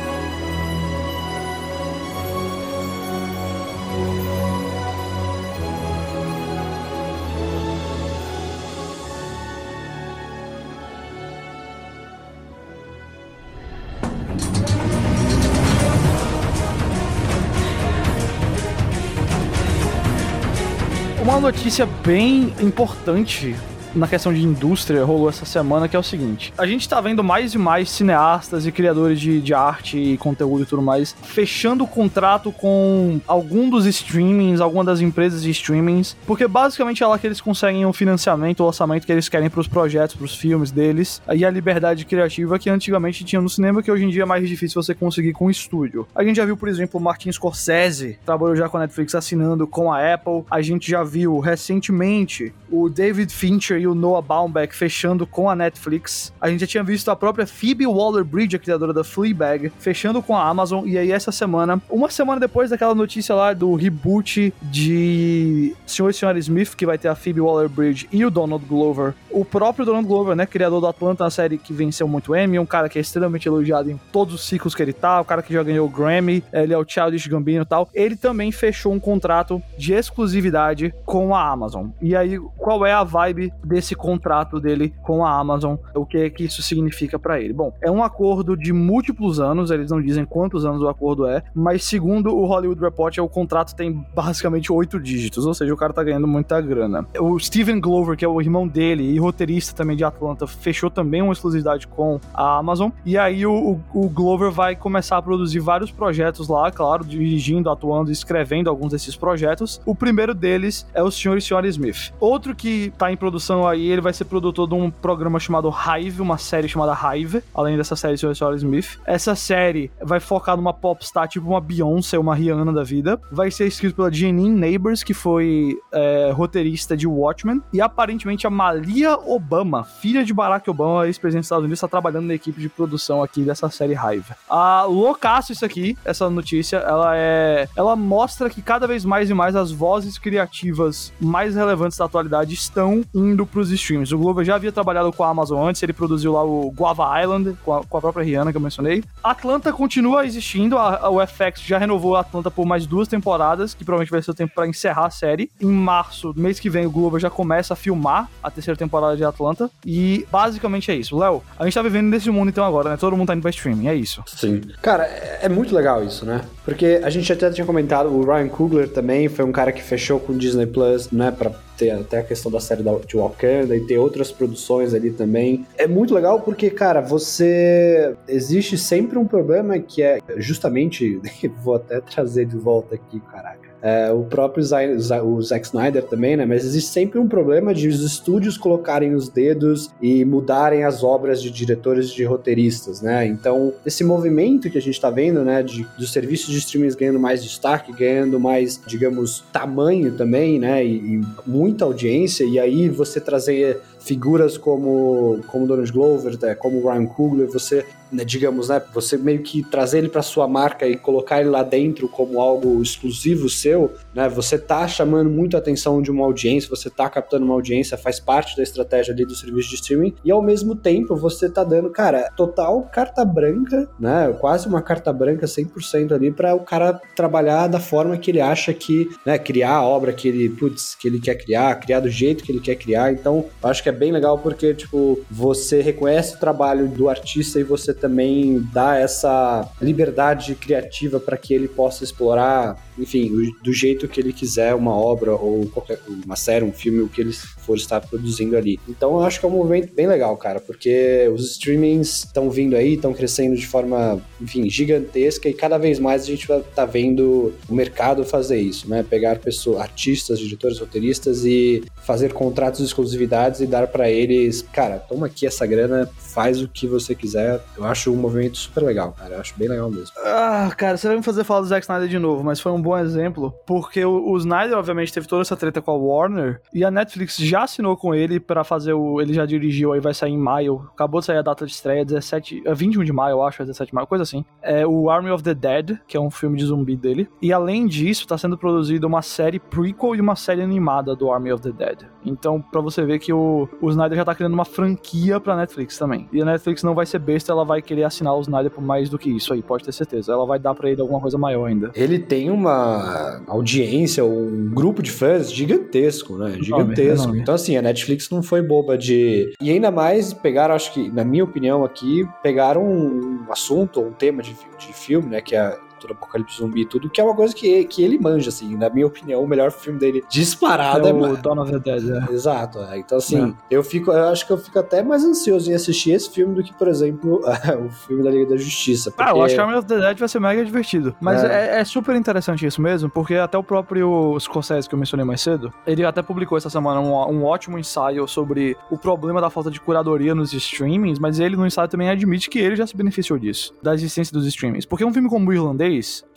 Notícia 21.51 21.84
bem 21.84 22.53
importante 22.62 23.56
na 23.96 24.08
questão 24.08 24.34
de 24.34 24.41
indústria 24.41 25.03
rolou 25.03 25.29
essa 25.29 25.46
semana, 25.46 25.88
que 25.88 25.96
é 25.96 26.00
o 26.00 26.03
seguinte: 26.03 26.53
a 26.58 26.65
gente 26.65 26.88
tá 26.88 27.00
vendo 27.01 27.24
mais 27.24 27.53
e 27.53 27.58
mais 27.58 27.89
cineastas 27.89 28.65
e 28.65 28.72
criadores 28.72 29.19
de, 29.19 29.41
de 29.41 29.53
arte 29.53 29.98
e 29.98 30.17
conteúdo 30.17 30.63
e 30.63 30.65
tudo 30.65 30.81
mais 30.81 31.15
fechando 31.24 31.86
contrato 31.88 32.51
com 32.51 33.19
algum 33.27 33.69
dos 33.69 33.86
streamings, 33.86 34.62
alguma 34.62 34.84
das 34.84 35.01
empresas 35.01 35.43
de 35.43 35.51
streamings, 35.51 36.15
porque 36.25 36.48
basicamente 36.48 37.03
é 37.03 37.08
lá 37.08 37.17
que 37.17 37.27
eles 37.27 37.41
conseguem 37.41 37.86
o 37.86 37.93
financiamento, 37.93 38.62
o 38.62 38.65
orçamento 38.65 39.05
que 39.05 39.12
eles 39.12 39.29
querem 39.29 39.50
pros 39.50 39.67
projetos, 39.67 40.15
pros 40.15 40.36
filmes 40.36 40.72
deles, 40.72 41.22
e 41.34 41.46
a 41.46 41.50
liberdade 41.50 42.05
criativa 42.05 42.58
que 42.60 42.69
antigamente 42.69 43.24
tinha 43.24 43.41
no 43.41 43.50
cinema, 43.50 43.81
que 43.81 43.91
hoje 43.91 44.05
em 44.05 44.10
dia 44.10 44.24
é 44.24 44.25
mais 44.25 44.48
difícil 44.48 44.81
você 44.81 44.93
conseguir 44.93 45.34
com 45.34 45.46
o 45.46 45.51
estúdio. 45.51 46.08
A 46.13 46.24
gente 46.24 46.38
já 46.38 46.46
viu, 46.46 46.58
por 46.58 46.69
exemplo, 46.69 47.00
o 47.00 47.03
Martin 47.03 47.31
Scorsese 47.31 48.17
trabalhou 48.25 48.55
já 48.55 48.69
com 48.69 48.77
a 48.77 48.81
Netflix 48.81 49.15
assinando 49.15 49.67
com 49.67 49.91
a 49.91 50.13
Apple. 50.13 50.43
A 50.50 50.62
gente 50.62 50.89
já 50.89 51.03
viu 51.03 51.39
recentemente 51.39 52.53
o 52.72 52.89
David 52.89 53.34
Fincher 53.34 53.78
e 53.79 53.88
o 53.88 53.95
Noah 53.95 54.21
Baumbach 54.21 54.75
fechando 54.75 55.25
com 55.25 55.50
a 55.50 55.55
Netflix. 55.55 56.33
A 56.39 56.50
gente 56.50 56.62
já 56.62 56.67
tinha 56.67 56.83
visto 56.83 57.09
a 57.09 57.15
própria 57.15 57.48
Phoebe 57.48 57.88
Waller-Bridge, 57.88 58.55
a 58.55 58.59
criadora 58.59 58.93
da 58.93 59.03
Fleabag, 59.03 59.71
fechando 59.79 60.21
com 60.21 60.36
a 60.36 60.48
Amazon. 60.48 60.86
E 60.88 60.98
aí 60.98 61.12
essa 61.12 61.31
semana, 61.31 61.81
uma 61.89 62.09
semana 62.09 62.39
depois 62.39 62.69
daquela 62.69 62.93
notícia 62.93 63.33
lá 63.33 63.53
do 63.53 63.74
reboot 63.75 64.53
de 64.62 65.75
Senhor 65.86 66.09
e 66.09 66.13
Senhora 66.13 66.39
Smith, 66.39 66.75
que 66.75 66.86
vai 66.86 66.98
ter 66.98 67.07
a 67.07 67.15
Phoebe 67.15 67.41
Waller-Bridge 67.41 68.07
e 68.12 68.25
o 68.25 68.29
Donald 68.29 68.65
Glover, 68.65 69.13
o 69.29 69.45
próprio 69.45 69.86
Donald 69.86 70.07
Glover, 70.07 70.36
né, 70.36 70.45
criador 70.45 70.81
do 70.81 70.88
Atlanta, 70.88 71.24
uma 71.24 71.29
série 71.29 71.57
que 71.57 71.74
venceu 71.74 72.07
muito 72.07 72.36
Emmy, 72.36 72.59
um 72.59 72.65
cara 72.65 72.89
que 72.89 72.98
é 72.98 73.01
extremamente 73.01 73.48
elogiado 73.48 73.89
em 73.89 74.00
todos 74.12 74.33
os 74.33 74.45
ciclos 74.45 74.75
que 74.75 74.81
ele 74.81 74.93
tá, 74.93 75.21
o 75.21 75.25
cara 75.25 75.41
que 75.41 75.53
já 75.53 75.63
ganhou 75.63 75.88
o 75.88 75.89
Grammy, 75.89 76.43
ele 76.51 76.74
é 76.74 76.77
o 76.77 76.86
Childish 76.88 77.27
Gambino 77.27 77.63
e 77.63 77.65
tal. 77.65 77.89
Ele 77.93 78.15
também 78.15 78.51
fechou 78.51 78.93
um 78.93 79.00
contrato 79.00 79.62
de 79.77 79.93
exclusividade 79.93 80.93
com 81.05 81.36
a 81.36 81.50
Amazon. 81.50 81.88
E 82.01 82.15
aí, 82.15 82.39
qual 82.57 82.86
é 82.86 82.93
a 82.93 83.03
vibe 83.03 83.53
desse 83.69 83.95
contrato 83.95 84.59
dele 84.59 84.93
com 85.03 85.23
a 85.23 85.38
Amazon, 85.38 85.75
o 85.93 86.05
que 86.05 86.17
é 86.17 86.29
que 86.29 86.43
isso 86.43 86.61
significa 86.61 87.19
para 87.19 87.39
ele. 87.39 87.53
Bom, 87.53 87.73
é 87.81 87.89
um 87.89 88.03
acordo 88.03 88.57
de 88.57 88.73
múltiplos 88.73 89.39
anos, 89.39 89.71
eles 89.71 89.91
não 89.91 90.01
dizem 90.01 90.25
quantos 90.25 90.65
anos 90.65 90.81
o 90.81 90.88
acordo 90.88 91.27
é, 91.27 91.43
mas 91.53 91.83
segundo 91.83 92.35
o 92.35 92.45
Hollywood 92.45 92.81
Report, 92.81 93.17
o 93.19 93.29
contrato 93.29 93.75
tem 93.75 94.05
basicamente 94.15 94.71
oito 94.71 94.99
dígitos, 94.99 95.45
ou 95.45 95.53
seja, 95.53 95.73
o 95.73 95.77
cara 95.77 95.93
tá 95.93 96.03
ganhando 96.03 96.27
muita 96.27 96.59
grana. 96.59 97.05
O 97.19 97.39
Steven 97.39 97.79
Glover, 97.79 98.17
que 98.17 98.25
é 98.25 98.27
o 98.27 98.41
irmão 98.41 98.67
dele 98.67 99.03
e 99.03 99.19
roteirista 99.19 99.75
também 99.75 99.95
de 99.95 100.03
Atlanta, 100.03 100.47
fechou 100.47 100.89
também 100.89 101.21
uma 101.21 101.33
exclusividade 101.33 101.88
com 101.88 102.19
a 102.33 102.57
Amazon, 102.57 102.89
e 103.05 103.17
aí 103.17 103.45
o, 103.45 103.79
o, 103.93 104.05
o 104.05 104.09
Glover 104.09 104.51
vai 104.51 104.75
começar 104.75 105.17
a 105.17 105.21
produzir 105.21 105.59
vários 105.59 105.91
projetos 105.91 106.47
lá, 106.47 106.71
claro, 106.71 107.05
dirigindo, 107.05 107.69
atuando, 107.69 108.11
escrevendo 108.11 108.69
alguns 108.69 108.91
desses 108.91 109.15
projetos. 109.15 109.81
O 109.85 109.93
primeiro 109.93 110.33
deles 110.33 110.88
é 110.93 111.03
o 111.03 111.11
Sr. 111.11 111.38
e 111.38 111.41
Sra. 111.41 111.67
Smith. 111.67 112.13
Outro 112.19 112.55
que 112.55 112.91
tá 112.97 113.11
em 113.11 113.17
produção 113.17 113.59
aí, 113.68 113.88
ele 113.88 114.01
vai 114.01 114.13
ser 114.13 114.25
produtor 114.25 114.68
de 114.68 114.74
um 114.74 114.89
programa 114.89 115.39
chamado 115.39 115.70
Hive, 115.70 116.22
uma 116.22 116.38
série 116.38 116.68
chamada 116.68 116.94
Hive, 116.94 117.42
além 117.54 117.78
dessa 117.78 117.96
série 117.96 118.18
Sr. 118.18 118.32
e 118.32 118.32
Sra. 118.32 118.56
Smith. 118.56 119.00
Essa 119.06 119.36
série 119.36 119.92
vai 120.01 120.20
focar 120.20 120.56
numa 120.56 120.74
popstar 120.74 121.28
tipo 121.28 121.48
uma 121.48 121.62
Beyoncé, 121.62 122.18
uma 122.18 122.36
Rihanna 122.36 122.72
da 122.74 122.84
vida. 122.84 123.20
Vai 123.32 123.51
ser 123.51 123.68
escrito 123.68 123.96
pela 123.96 124.12
Janine 124.12 124.50
Neighbors, 124.50 125.04
que 125.04 125.13
foi 125.13 125.78
é, 125.92 126.32
roteirista 126.34 126.96
de 126.96 127.08
Watchmen. 127.08 127.62
E 127.74 127.82
aparentemente 127.82 128.46
a 128.46 128.50
Malia 128.50 129.16
Obama, 129.16 129.84
filha 129.84 130.24
de 130.24 130.34
Barack 130.34 130.70
Obama, 130.70 131.08
ex-presidente 131.08 131.42
dos 131.42 131.48
Estados 131.48 131.63
Unidos, 131.63 131.78
está 131.78 131.88
trabalhando 131.88 132.28
na 132.28 132.34
equipe 132.34 132.60
de 132.60 132.70
produção 132.70 133.22
aqui 133.24 133.42
dessa 133.42 133.70
série 133.70 133.94
Hive. 133.94 134.34
A 134.50 134.84
loucaço 134.84 135.51
isso 135.51 135.66
aqui, 135.66 135.98
essa 136.04 136.30
notícia, 136.30 136.78
ela 136.78 137.16
é. 137.16 137.68
Ela 137.75 137.96
mostra 137.96 138.50
que 138.50 138.62
cada 138.62 138.88
vez 138.88 139.06
mais 139.06 139.30
e 139.30 139.34
mais 139.34 139.56
as 139.56 139.72
vozes 139.72 140.18
criativas 140.18 141.12
mais 141.20 141.56
relevantes 141.56 141.98
da 141.98 142.06
atualidade 142.06 142.54
estão 142.54 143.04
indo 143.13 143.46
pros 143.50 143.72
streams. 143.72 144.13
O 144.13 144.18
Glover 144.18 144.46
já 144.46 144.56
havia 144.56 144.72
trabalhado 144.72 145.12
com 145.12 145.24
a 145.24 145.29
Amazon 145.29 145.68
antes, 145.68 145.82
ele 145.84 145.94
produziu 145.94 146.34
lá 146.34 146.44
o 146.44 146.72
Guava 146.72 147.22
Island, 147.22 147.58
com 147.63 147.74
a, 147.74 147.84
com 147.84 147.98
a 147.98 148.01
própria 148.01 148.24
Rihanna 148.24 148.51
que 148.51 148.58
eu 148.58 148.62
mencionei. 148.62 149.03
Atlanta 149.24 149.72
continua 149.74 150.25
existindo, 150.25 150.77
a, 150.77 150.98
a, 150.98 151.10
o 151.10 151.25
FX 151.25 151.62
já 151.62 151.77
renovou 151.77 152.15
a 152.15 152.22
Atlanta 152.22 152.50
por 152.50 152.65
mais 152.65 152.86
duas 152.86 153.08
temporadas, 153.08 153.74
que 153.74 153.84
provavelmente 153.84 154.12
vai 154.12 154.22
ser 154.22 154.32
o 154.32 154.34
tempo 154.34 154.53
para 154.53 154.68
encerrar 154.68 155.08
a 155.08 155.10
série. 155.10 155.50
Em 155.62 155.68
março, 155.68 156.34
mês 156.36 156.60
que 156.60 156.70
vem, 156.70 156.86
o 156.86 156.91
Glover 156.91 157.20
já 157.20 157.29
começa 157.29 157.74
a 157.74 157.77
filmar 157.77 158.29
a 158.44 158.51
terceira 158.51 158.77
temporada 158.77 159.15
de 159.15 159.24
Atlanta. 159.24 159.70
E 159.86 160.25
basicamente 160.32 160.91
é 160.91 160.96
isso. 160.96 161.18
Léo, 161.18 161.44
a 161.58 161.63
gente 161.63 161.74
tá 161.74 161.82
vivendo 161.82 162.08
nesse 162.08 162.29
mundo 162.29 162.50
então 162.50 162.63
agora, 162.63 162.91
né? 162.91 162.98
Todo 162.98 163.15
mundo 163.15 163.27
tá 163.27 163.34
indo 163.34 163.41
pra 163.41 163.50
streaming, 163.50 163.88
é 163.88 163.96
isso. 163.96 164.24
Sim. 164.27 164.62
Cara, 164.82 165.03
é, 165.06 165.39
é 165.44 165.50
muito 165.50 165.74
legal 165.75 166.03
isso, 166.03 166.25
né? 166.25 166.41
Porque 166.63 167.01
a 167.03 167.10
gente 167.10 167.32
até 167.32 167.50
tinha 167.50 167.65
comentado, 167.65 168.10
o 168.10 168.24
Ryan 168.24 168.48
Coogler 168.50 168.89
também 168.89 169.27
foi 169.27 169.46
um 169.46 169.51
cara 169.51 169.72
que 169.72 169.82
fechou 169.82 170.20
com 170.20 170.34
o 170.34 170.38
Disney 170.38 170.68
Plus, 170.68 171.12
né? 171.12 171.32
Pra 171.32 171.51
ter 171.79 171.91
até 171.91 172.19
a 172.19 172.24
questão 172.24 172.51
da 172.51 172.59
série 172.59 172.83
de 172.83 173.15
Wakanda 173.15 173.75
e 173.75 173.79
ter 173.88 173.98
outras 173.98 174.31
produções 174.31 174.93
ali 174.93 175.12
também. 175.12 175.65
É 175.77 175.88
muito 175.88 176.13
legal 176.13 176.41
porque, 176.41 176.69
cara, 176.69 177.00
você. 177.00 178.13
Existe 178.27 178.77
sempre 178.77 179.17
um 179.17 179.25
problema 179.25 179.79
que 179.79 180.03
é 180.03 180.19
justamente. 180.36 181.21
Vou 181.63 181.75
até 181.75 182.01
trazer 182.01 182.45
de 182.45 182.57
volta 182.57 182.95
aqui, 182.95 183.19
caraca. 183.31 183.68
É, 183.81 184.12
o 184.12 184.24
próprio 184.24 184.63
o 184.63 185.41
Zack 185.41 185.65
Snyder 185.65 186.03
também, 186.03 186.36
né? 186.36 186.45
Mas 186.45 186.65
existe 186.65 186.91
sempre 186.91 187.19
um 187.19 187.27
problema 187.27 187.74
de 187.74 187.88
os 187.88 188.01
estúdios 188.01 188.57
colocarem 188.57 189.13
os 189.15 189.29
dedos 189.29 189.89
e 190.01 190.25
mudarem 190.25 190.83
as 190.83 191.03
obras 191.03 191.41
de 191.41 191.50
diretores 191.50 192.09
e 192.09 192.15
de 192.15 192.24
roteiristas, 192.24 193.01
né? 193.01 193.25
Então, 193.25 193.74
esse 193.86 194.03
movimento 194.03 194.69
que 194.69 194.77
a 194.77 194.81
gente 194.81 194.95
está 194.95 195.09
vendo, 195.09 195.43
né, 195.43 195.63
de, 195.63 195.88
dos 195.98 196.12
serviços 196.12 196.50
de 196.50 196.57
streaming 196.57 196.89
ganhando 196.98 197.19
mais 197.19 197.43
destaque, 197.43 197.93
ganhando 197.93 198.39
mais, 198.39 198.81
digamos, 198.86 199.43
tamanho 199.53 200.12
também, 200.13 200.59
né? 200.59 200.86
E, 200.86 200.95
e 200.95 201.21
muita 201.45 201.86
audiência, 201.86 202.43
e 202.43 202.59
aí 202.59 202.89
você 202.89 203.19
trazer 203.19 203.81
figuras 204.00 204.58
como, 204.58 205.39
como 205.48 205.68
Donald 205.68 205.91
Glover, 205.91 206.38
né, 206.41 206.56
como 206.56 206.89
Ryan 206.89 207.06
Coogler, 207.06 207.48
você, 207.48 207.86
né, 208.12 208.24
digamos, 208.24 208.70
né, 208.70 208.82
você 208.94 209.18
meio 209.18 209.44
que 209.44 209.63
trazer 209.63 210.00
ele 210.00 210.10
para 210.10 210.22
sua 210.22 210.48
marca 210.48 210.88
e 210.88 210.96
colocar 210.96 211.41
ele 211.41 211.50
lá 211.50 211.63
dentro 211.63 212.08
como 212.08 212.39
algo 212.39 212.82
exclusivo 212.82 213.50
seu, 213.50 213.94
né, 214.13 214.29
você 214.29 214.58
tá 214.58 214.88
chamando 214.88 215.29
muito 215.29 215.56
a 215.56 215.60
atenção 215.60 216.01
de 216.01 216.10
uma 216.10 216.25
audiência, 216.25 216.70
você 216.70 216.89
tá 216.89 217.10
captando 217.10 217.46
uma 217.46 217.53
audiência, 217.53 217.98
faz 217.98 218.20
parte 218.20 218.56
da 218.56 218.63
estratégia 218.63 219.13
ali 219.13 219.25
do 219.25 219.36
serviço 219.36 219.70
de 219.70 219.75
streaming, 219.75 220.15
e 220.24 220.32
ao 220.32 220.41
mesmo 220.41 220.75
tempo 220.75 221.15
você 221.15 221.50
tá 221.50 221.63
dando, 221.63 221.89
cara, 221.89 222.32
total 222.36 222.82
carta 222.91 223.25
branca, 223.25 223.88
né, 224.00 224.34
quase 224.39 224.68
uma 224.68 224.82
carta 224.82 225.12
branca 225.12 225.46
100% 225.46 226.13
ali 226.13 226.32
para 226.32 226.56
o 226.56 226.62
cara 226.62 227.00
trabalhar 227.15 227.68
da 227.68 227.79
forma 227.79 228.18
que 228.18 228.32
ele 228.32 228.41
acha 228.41 228.74
que, 228.74 229.10
né, 229.25 229.38
criar 229.38 229.75
a 229.75 229.86
obra 229.86 230.13
que 230.13 230.27
ele, 230.27 230.50
putz, 230.50 230.96
que 230.96 231.08
ele 231.08 231.20
quer 231.20 231.36
criar, 231.36 231.75
criar 231.75 232.00
do 232.00 232.10
jeito 232.10 232.44
que 232.44 232.51
ele 232.51 232.62
quer 232.62 232.75
criar, 232.75 233.12
então 233.12 233.46
acho 233.62 233.84
que 233.84 233.88
é 233.89 233.91
bem 233.91 234.12
legal 234.12 234.38
porque, 234.38 234.74
tipo, 234.74 235.19
você 235.29 235.81
reconhece 235.81 236.36
o 236.36 236.39
trabalho 236.39 236.88
do 236.88 237.10
artista 237.10 237.60
e 237.60 237.63
você 237.63 237.93
também 237.93 238.65
dá 238.74 238.98
essa 238.98 239.69
liberdade 239.81 240.55
criativa 240.55 241.19
para 241.19 241.38
que 241.38 241.53
ele 241.53 241.67
possa 241.67 242.03
explorar, 242.03 242.77
enfim, 242.98 243.31
do 243.63 243.74
jeito 243.74 244.08
que 244.08 244.19
ele 244.19 244.31
quiser 244.31 244.74
uma 244.75 244.96
obra 244.96 245.34
ou 245.34 245.65
qualquer 245.67 246.00
uma 246.25 246.36
série, 246.36 246.63
um 246.63 246.72
filme, 246.72 247.01
o 247.01 247.10
que 247.10 247.22
ele 247.22 247.34
for 247.34 247.75
estar 247.77 248.01
produzindo 248.01 248.55
ali. 248.55 248.79
Então 248.88 249.13
eu 249.13 249.24
acho 249.24 249.39
que 249.39 249.46
é 249.46 249.50
um 249.50 249.51
movimento 249.51 249.93
bem 249.93 250.08
legal, 250.08 250.36
cara, 250.38 250.60
porque 250.60 251.29
os 251.34 251.51
streamings 251.51 252.25
estão 252.25 252.50
vindo 252.50 252.75
aí, 252.75 252.93
estão 252.93 253.13
crescendo 253.13 253.55
de 253.55 253.67
forma, 253.67 254.22
enfim, 254.41 254.69
gigantesca 254.69 255.50
e 255.50 255.53
cada 255.53 255.77
vez 255.77 256.00
mais 256.00 256.24
a 256.24 256.25
gente 256.25 256.48
tá 256.75 256.86
vendo 256.86 257.53
o 257.67 257.74
mercado 257.74 258.24
fazer 258.24 258.60
isso, 258.60 258.89
né? 258.89 259.05
Pegar 259.08 259.39
pessoas, 259.39 259.81
artistas, 259.81 260.39
diretores, 260.39 260.79
roteiristas 260.79 261.46
e 261.46 261.84
fazer 262.03 262.34
contratos 262.34 262.79
de 262.79 262.86
exclusividades 262.86 263.62
e 263.62 263.67
dar 263.67 263.78
para 263.88 264.09
eles, 264.09 264.62
cara, 264.62 265.00
toma 265.00 265.27
aqui 265.27 265.45
essa 265.45 265.65
grana, 265.65 266.09
faz 266.17 266.62
o 266.62 266.67
que 266.67 266.88
você 266.88 267.15
quiser. 267.15 267.59
Eu 267.77 267.86
acho 267.86 268.12
um 268.12 268.15
movimento 268.15 268.57
super 268.57 268.83
legal, 268.83 269.13
cara. 269.13 269.36
Eu 269.36 269.41
acho 269.41 269.53
bem 269.57 269.67
legal 269.67 269.89
mesmo. 269.89 270.15
Ah, 270.17 270.71
cara, 270.77 270.98
você 270.98 271.07
vai 271.07 271.17
me 271.17 271.24
fazer 271.24 271.43
falar 271.43 271.62
do 271.62 271.67
Zack 271.67 271.83
Snyder 271.83 272.07
de 272.07 272.19
novo, 272.19 272.43
mas 272.43 272.59
foi 272.59 272.71
um 272.71 272.81
bom 272.81 272.98
exemplo, 272.98 273.53
porque 273.65 274.03
o, 274.03 274.31
o 274.31 274.38
Snyder, 274.38 274.77
obviamente, 274.77 275.13
teve 275.13 275.27
toda 275.27 275.41
essa 275.41 275.55
treta 275.55 275.81
com 275.81 275.91
a 275.91 275.95
Warner 275.95 276.62
e 276.74 276.83
a 276.83 276.91
Netflix 276.91 277.38
já 277.38 277.63
assinou 277.63 277.95
com 277.95 278.13
ele 278.13 278.39
para 278.39 278.63
fazer 278.63 278.93
o. 278.93 279.21
Ele 279.21 279.33
já 279.33 279.45
dirigiu, 279.45 279.93
aí 279.93 280.00
vai 280.00 280.13
sair 280.13 280.31
em 280.31 280.38
maio. 280.38 280.89
Acabou 280.93 281.19
de 281.19 281.27
sair 281.27 281.38
a 281.38 281.41
data 281.41 281.65
de 281.65 281.71
estreia, 281.71 282.03
17, 282.05 282.63
21 282.75 283.03
de 283.03 283.13
maio, 283.13 283.33
eu 283.33 283.43
acho, 283.43 283.63
17 283.63 283.89
de 283.89 283.95
maio, 283.95 284.07
coisa 284.07 284.24
assim. 284.24 284.43
É 284.62 284.86
o 284.86 285.09
Army 285.09 285.31
of 285.31 285.43
the 285.43 285.53
Dead, 285.53 285.98
que 286.07 286.17
é 286.17 286.19
um 286.19 286.31
filme 286.31 286.57
de 286.57 286.65
zumbi 286.65 286.95
dele. 286.95 287.29
E 287.41 287.53
além 287.53 287.88
disso, 287.88 288.27
tá 288.27 288.38
sendo 288.38 288.57
produzida 288.57 289.05
uma 289.07 289.21
série 289.21 289.59
prequel 289.59 290.15
e 290.15 290.21
uma 290.21 290.36
série 290.36 290.62
animada 290.62 291.15
do 291.15 291.31
Army 291.31 291.51
of 291.51 291.62
the 291.62 291.71
Dead. 291.71 292.03
Então, 292.25 292.62
para 292.62 292.81
você 292.81 293.03
ver 293.03 293.19
que 293.19 293.31
o, 293.31 293.68
o 293.81 293.89
Snyder 293.89 294.17
já 294.17 294.25
tá 294.25 294.35
criando 294.35 294.53
uma 294.53 294.65
franquia 294.65 295.39
pra 295.39 295.55
Netflix 295.55 295.97
também. 295.97 296.27
E 296.31 296.41
a 296.41 296.45
Netflix 296.45 296.83
não 296.83 296.93
vai 296.93 297.05
ser 297.05 297.19
besta, 297.19 297.51
ela 297.51 297.63
vai 297.63 297.81
querer 297.81 298.03
assinar 298.03 298.35
o 298.35 298.41
Snyder 298.41 298.71
por 298.71 298.83
mais 298.83 299.09
do 299.09 299.17
que 299.17 299.29
isso 299.29 299.53
aí, 299.53 299.61
pode 299.61 299.83
ter 299.83 299.91
certeza. 299.91 300.31
Ela 300.31 300.45
vai 300.45 300.59
dar 300.59 300.73
pra 300.73 300.89
ele 300.89 301.01
alguma 301.01 301.19
coisa 301.19 301.38
maior 301.38 301.65
ainda. 301.65 301.91
Ele 301.95 302.19
tem 302.19 302.49
uma 302.49 303.41
audiência, 303.47 304.23
um 304.25 304.69
grupo 304.73 305.01
de 305.01 305.11
fãs 305.11 305.51
gigantesco, 305.51 306.38
né? 306.38 306.57
Gigantesco. 306.61 307.35
Então, 307.35 307.55
assim, 307.55 307.77
a 307.77 307.81
Netflix 307.81 308.29
não 308.29 308.41
foi 308.43 308.61
boba 308.61 308.97
de. 308.97 309.53
E 309.61 309.71
ainda 309.71 309.91
mais 309.91 310.33
pegaram, 310.33 310.75
acho 310.75 310.93
que, 310.93 311.09
na 311.11 311.23
minha 311.23 311.43
opinião 311.43 311.83
aqui, 311.83 312.27
pegaram 312.43 312.83
um 312.83 313.45
assunto, 313.49 314.01
um 314.01 314.11
tema 314.11 314.41
de, 314.41 314.55
de 314.77 314.93
filme, 314.93 315.29
né? 315.29 315.41
Que 315.41 315.55
é 315.55 315.77
cultura 316.00 316.13
apocalipse 316.13 316.58
zumbi 316.58 316.82
e 316.82 316.86
tudo, 316.86 317.10
que 317.10 317.20
é 317.20 317.24
uma 317.24 317.36
coisa 317.36 317.53
que, 317.53 317.84
que 317.84 318.03
ele 318.03 318.18
manja, 318.18 318.50
assim. 318.50 318.75
Na 318.75 318.89
minha 318.89 319.06
opinião, 319.06 319.44
o 319.44 319.48
melhor 319.48 319.72
filme 319.72 320.00
dele 320.00 320.24
disparado 320.29 321.06
é, 321.06 321.12
é 321.12 321.13
o 321.13 321.38
Dawn 321.38 321.60
of 321.60 321.72
the 321.72 321.79
Dead, 321.79 322.10
é. 322.10 322.34
Exato. 322.34 322.79
É. 322.79 322.98
Então, 322.98 323.18
assim, 323.18 323.50
é. 323.50 323.53
eu 323.70 323.84
fico, 323.84 324.12
eu 324.12 324.29
acho 324.29 324.48
que 324.48 324.53
eu 324.53 324.58
fico 324.58 324.79
até 324.79 325.03
mais 325.03 325.24
ansioso 325.24 325.70
em 325.70 325.74
assistir 325.74 326.12
esse 326.12 326.29
filme 326.29 326.56
do 326.56 326.63
que, 326.63 326.74
por 326.74 326.88
exemplo, 326.88 327.41
o 327.86 327.89
filme 327.89 328.24
da 328.24 328.32
Liga 328.32 328.51
da 328.51 328.58
Justiça. 328.58 329.12
Porque... 329.12 329.24
Ah, 329.24 329.36
eu 329.36 329.44
acho 329.44 329.56
que 329.56 329.62
Army 329.62 329.75
of 329.75 329.88
the 329.88 329.98
Dead 329.98 330.18
vai 330.18 330.29
ser 330.29 330.39
mega 330.39 330.63
divertido. 330.63 331.15
Mas 331.20 331.44
é. 331.44 331.77
é. 331.77 331.82
é, 331.82 331.84
super 331.84 332.15
interessante 332.15 332.65
isso 332.65 332.82
mesmo, 332.82 333.10
porque 333.10 333.36
até 333.36 333.58
o 333.58 333.63
próprio 333.63 334.38
Scorsese, 334.39 334.88
que 334.88 334.96
eu 334.96 335.00
mencionei 335.00 335.25
mais 335.25 335.41
cedo, 335.41 335.74
ele 335.86 336.06
até 336.06 336.22
publicou 336.22 336.58
essa 336.58 336.70
semana 336.70 337.00
um, 337.01 337.13
um 337.32 337.44
ótimo 337.44 337.77
ensaio 337.77 338.27
sobre 338.27 338.77
o 338.89 338.98
problema 338.98 339.41
da 339.41 339.50
falta 339.50 339.70
de 339.70 339.79
curadoria 339.79 340.34
nos 340.34 340.53
streamings, 340.53 341.20
mas 341.20 341.39
ele 341.39 341.56
no 341.56 341.65
ensaio 341.65 341.88
também 341.88 342.10
admite 342.10 342.50
que 342.50 342.60
ele 342.60 342.75
já 342.75 342.88
se 342.88 342.96
beneficiou 342.96 343.38
disso, 343.38 343.74
da 343.82 343.94
existência 343.94 344.32
dos 344.34 344.46
streamings. 344.46 344.86
Porque 344.86 345.03
um 345.03 345.13
filme 345.13 345.29
como 345.29 345.50
o 345.50 345.53
Irlandês, 345.53 345.88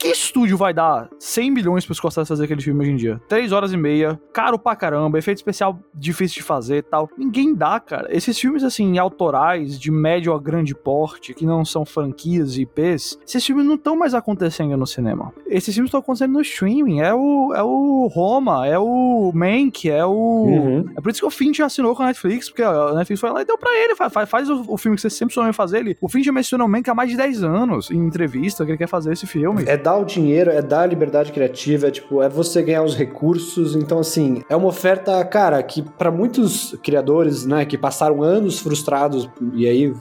que 0.03 0.09
estúdio 0.09 0.57
vai 0.57 0.73
dar 0.73 1.09
100 1.17 1.51
milhões 1.51 1.85
pros 1.85 1.97
Scorsese 1.97 2.27
fazer 2.27 2.43
aquele 2.43 2.61
filme 2.61 2.81
hoje 2.81 2.91
em 2.91 2.95
dia? 2.95 3.21
3 3.29 3.51
horas 3.51 3.71
e 3.71 3.77
meia, 3.77 4.19
caro 4.33 4.57
pra 4.57 4.75
caramba, 4.75 5.17
efeito 5.17 5.37
especial 5.37 5.79
difícil 5.93 6.41
de 6.41 6.43
fazer 6.43 6.77
e 6.77 6.81
tal. 6.81 7.09
Ninguém 7.17 7.53
dá, 7.53 7.79
cara. 7.79 8.07
Esses 8.09 8.37
filmes, 8.37 8.63
assim, 8.63 8.97
autorais, 8.97 9.79
de 9.79 9.91
médio 9.91 10.33
a 10.33 10.39
grande 10.39 10.73
porte, 10.73 11.33
que 11.33 11.45
não 11.45 11.63
são 11.63 11.85
franquias 11.85 12.57
e 12.57 12.63
IPs, 12.63 13.19
esses 13.25 13.45
filmes 13.45 13.65
não 13.65 13.75
estão 13.75 13.95
mais 13.95 14.13
acontecendo 14.13 14.75
no 14.75 14.87
cinema. 14.87 15.33
Esses 15.47 15.73
filmes 15.73 15.89
estão 15.89 15.99
acontecendo 15.99 16.33
no 16.33 16.41
streaming. 16.41 16.99
É 16.99 17.13
o, 17.13 17.53
é 17.53 17.61
o 17.63 18.07
Roma, 18.07 18.65
é 18.67 18.79
o 18.79 19.31
Mank, 19.33 19.89
é 19.89 20.05
o. 20.05 20.11
Uhum. 20.11 20.85
É 20.97 21.01
por 21.01 21.11
isso 21.11 21.19
que 21.19 21.25
o 21.25 21.31
Finch 21.31 21.61
assinou 21.61 21.95
com 21.95 22.03
a 22.03 22.07
Netflix, 22.07 22.49
porque 22.49 22.63
a 22.63 22.93
Netflix 22.93 23.21
foi 23.21 23.29
lá 23.29 23.41
e 23.41 23.45
deu 23.45 23.57
pra 23.57 23.71
ele. 23.73 23.95
Faz, 23.95 24.29
faz 24.29 24.49
o, 24.49 24.65
o 24.67 24.77
filme 24.77 24.95
que 24.95 25.01
você 25.01 25.09
sempre 25.09 25.33
sonhou 25.33 25.49
em 25.49 25.53
fazer. 25.53 25.79
Ele, 25.79 25.97
o 26.01 26.09
Finch 26.09 26.29
menciona 26.31 26.65
o 26.65 26.67
Mank 26.67 26.89
há 26.89 26.95
mais 26.95 27.11
de 27.11 27.17
10 27.17 27.43
anos 27.43 27.91
em 27.91 27.97
entrevista, 27.97 28.65
que 28.65 28.71
ele 28.71 28.77
quer 28.77 28.87
fazer 28.87 29.13
esse 29.13 29.27
filme 29.27 29.42
filme. 29.43 29.65
É 29.67 29.75
dar 29.75 29.97
o 29.97 30.05
dinheiro, 30.05 30.49
é 30.49 30.61
dar 30.61 30.81
a 30.81 30.85
liberdade 30.85 31.31
criativa, 31.31 31.87
é 31.87 31.91
tipo, 31.91 32.21
é 32.21 32.29
você 32.29 32.61
ganhar 32.61 32.83
os 32.83 32.95
recursos. 32.95 33.75
Então, 33.75 33.99
assim, 33.99 34.41
é 34.49 34.55
uma 34.55 34.69
oferta, 34.69 35.23
cara, 35.25 35.61
que 35.61 35.81
para 35.81 36.09
muitos 36.09 36.77
criadores, 36.81 37.45
né, 37.45 37.65
que 37.65 37.77
passaram 37.77 38.23
anos 38.23 38.59
frustrados 38.59 39.29
e 39.53 39.67
aí 39.67 39.93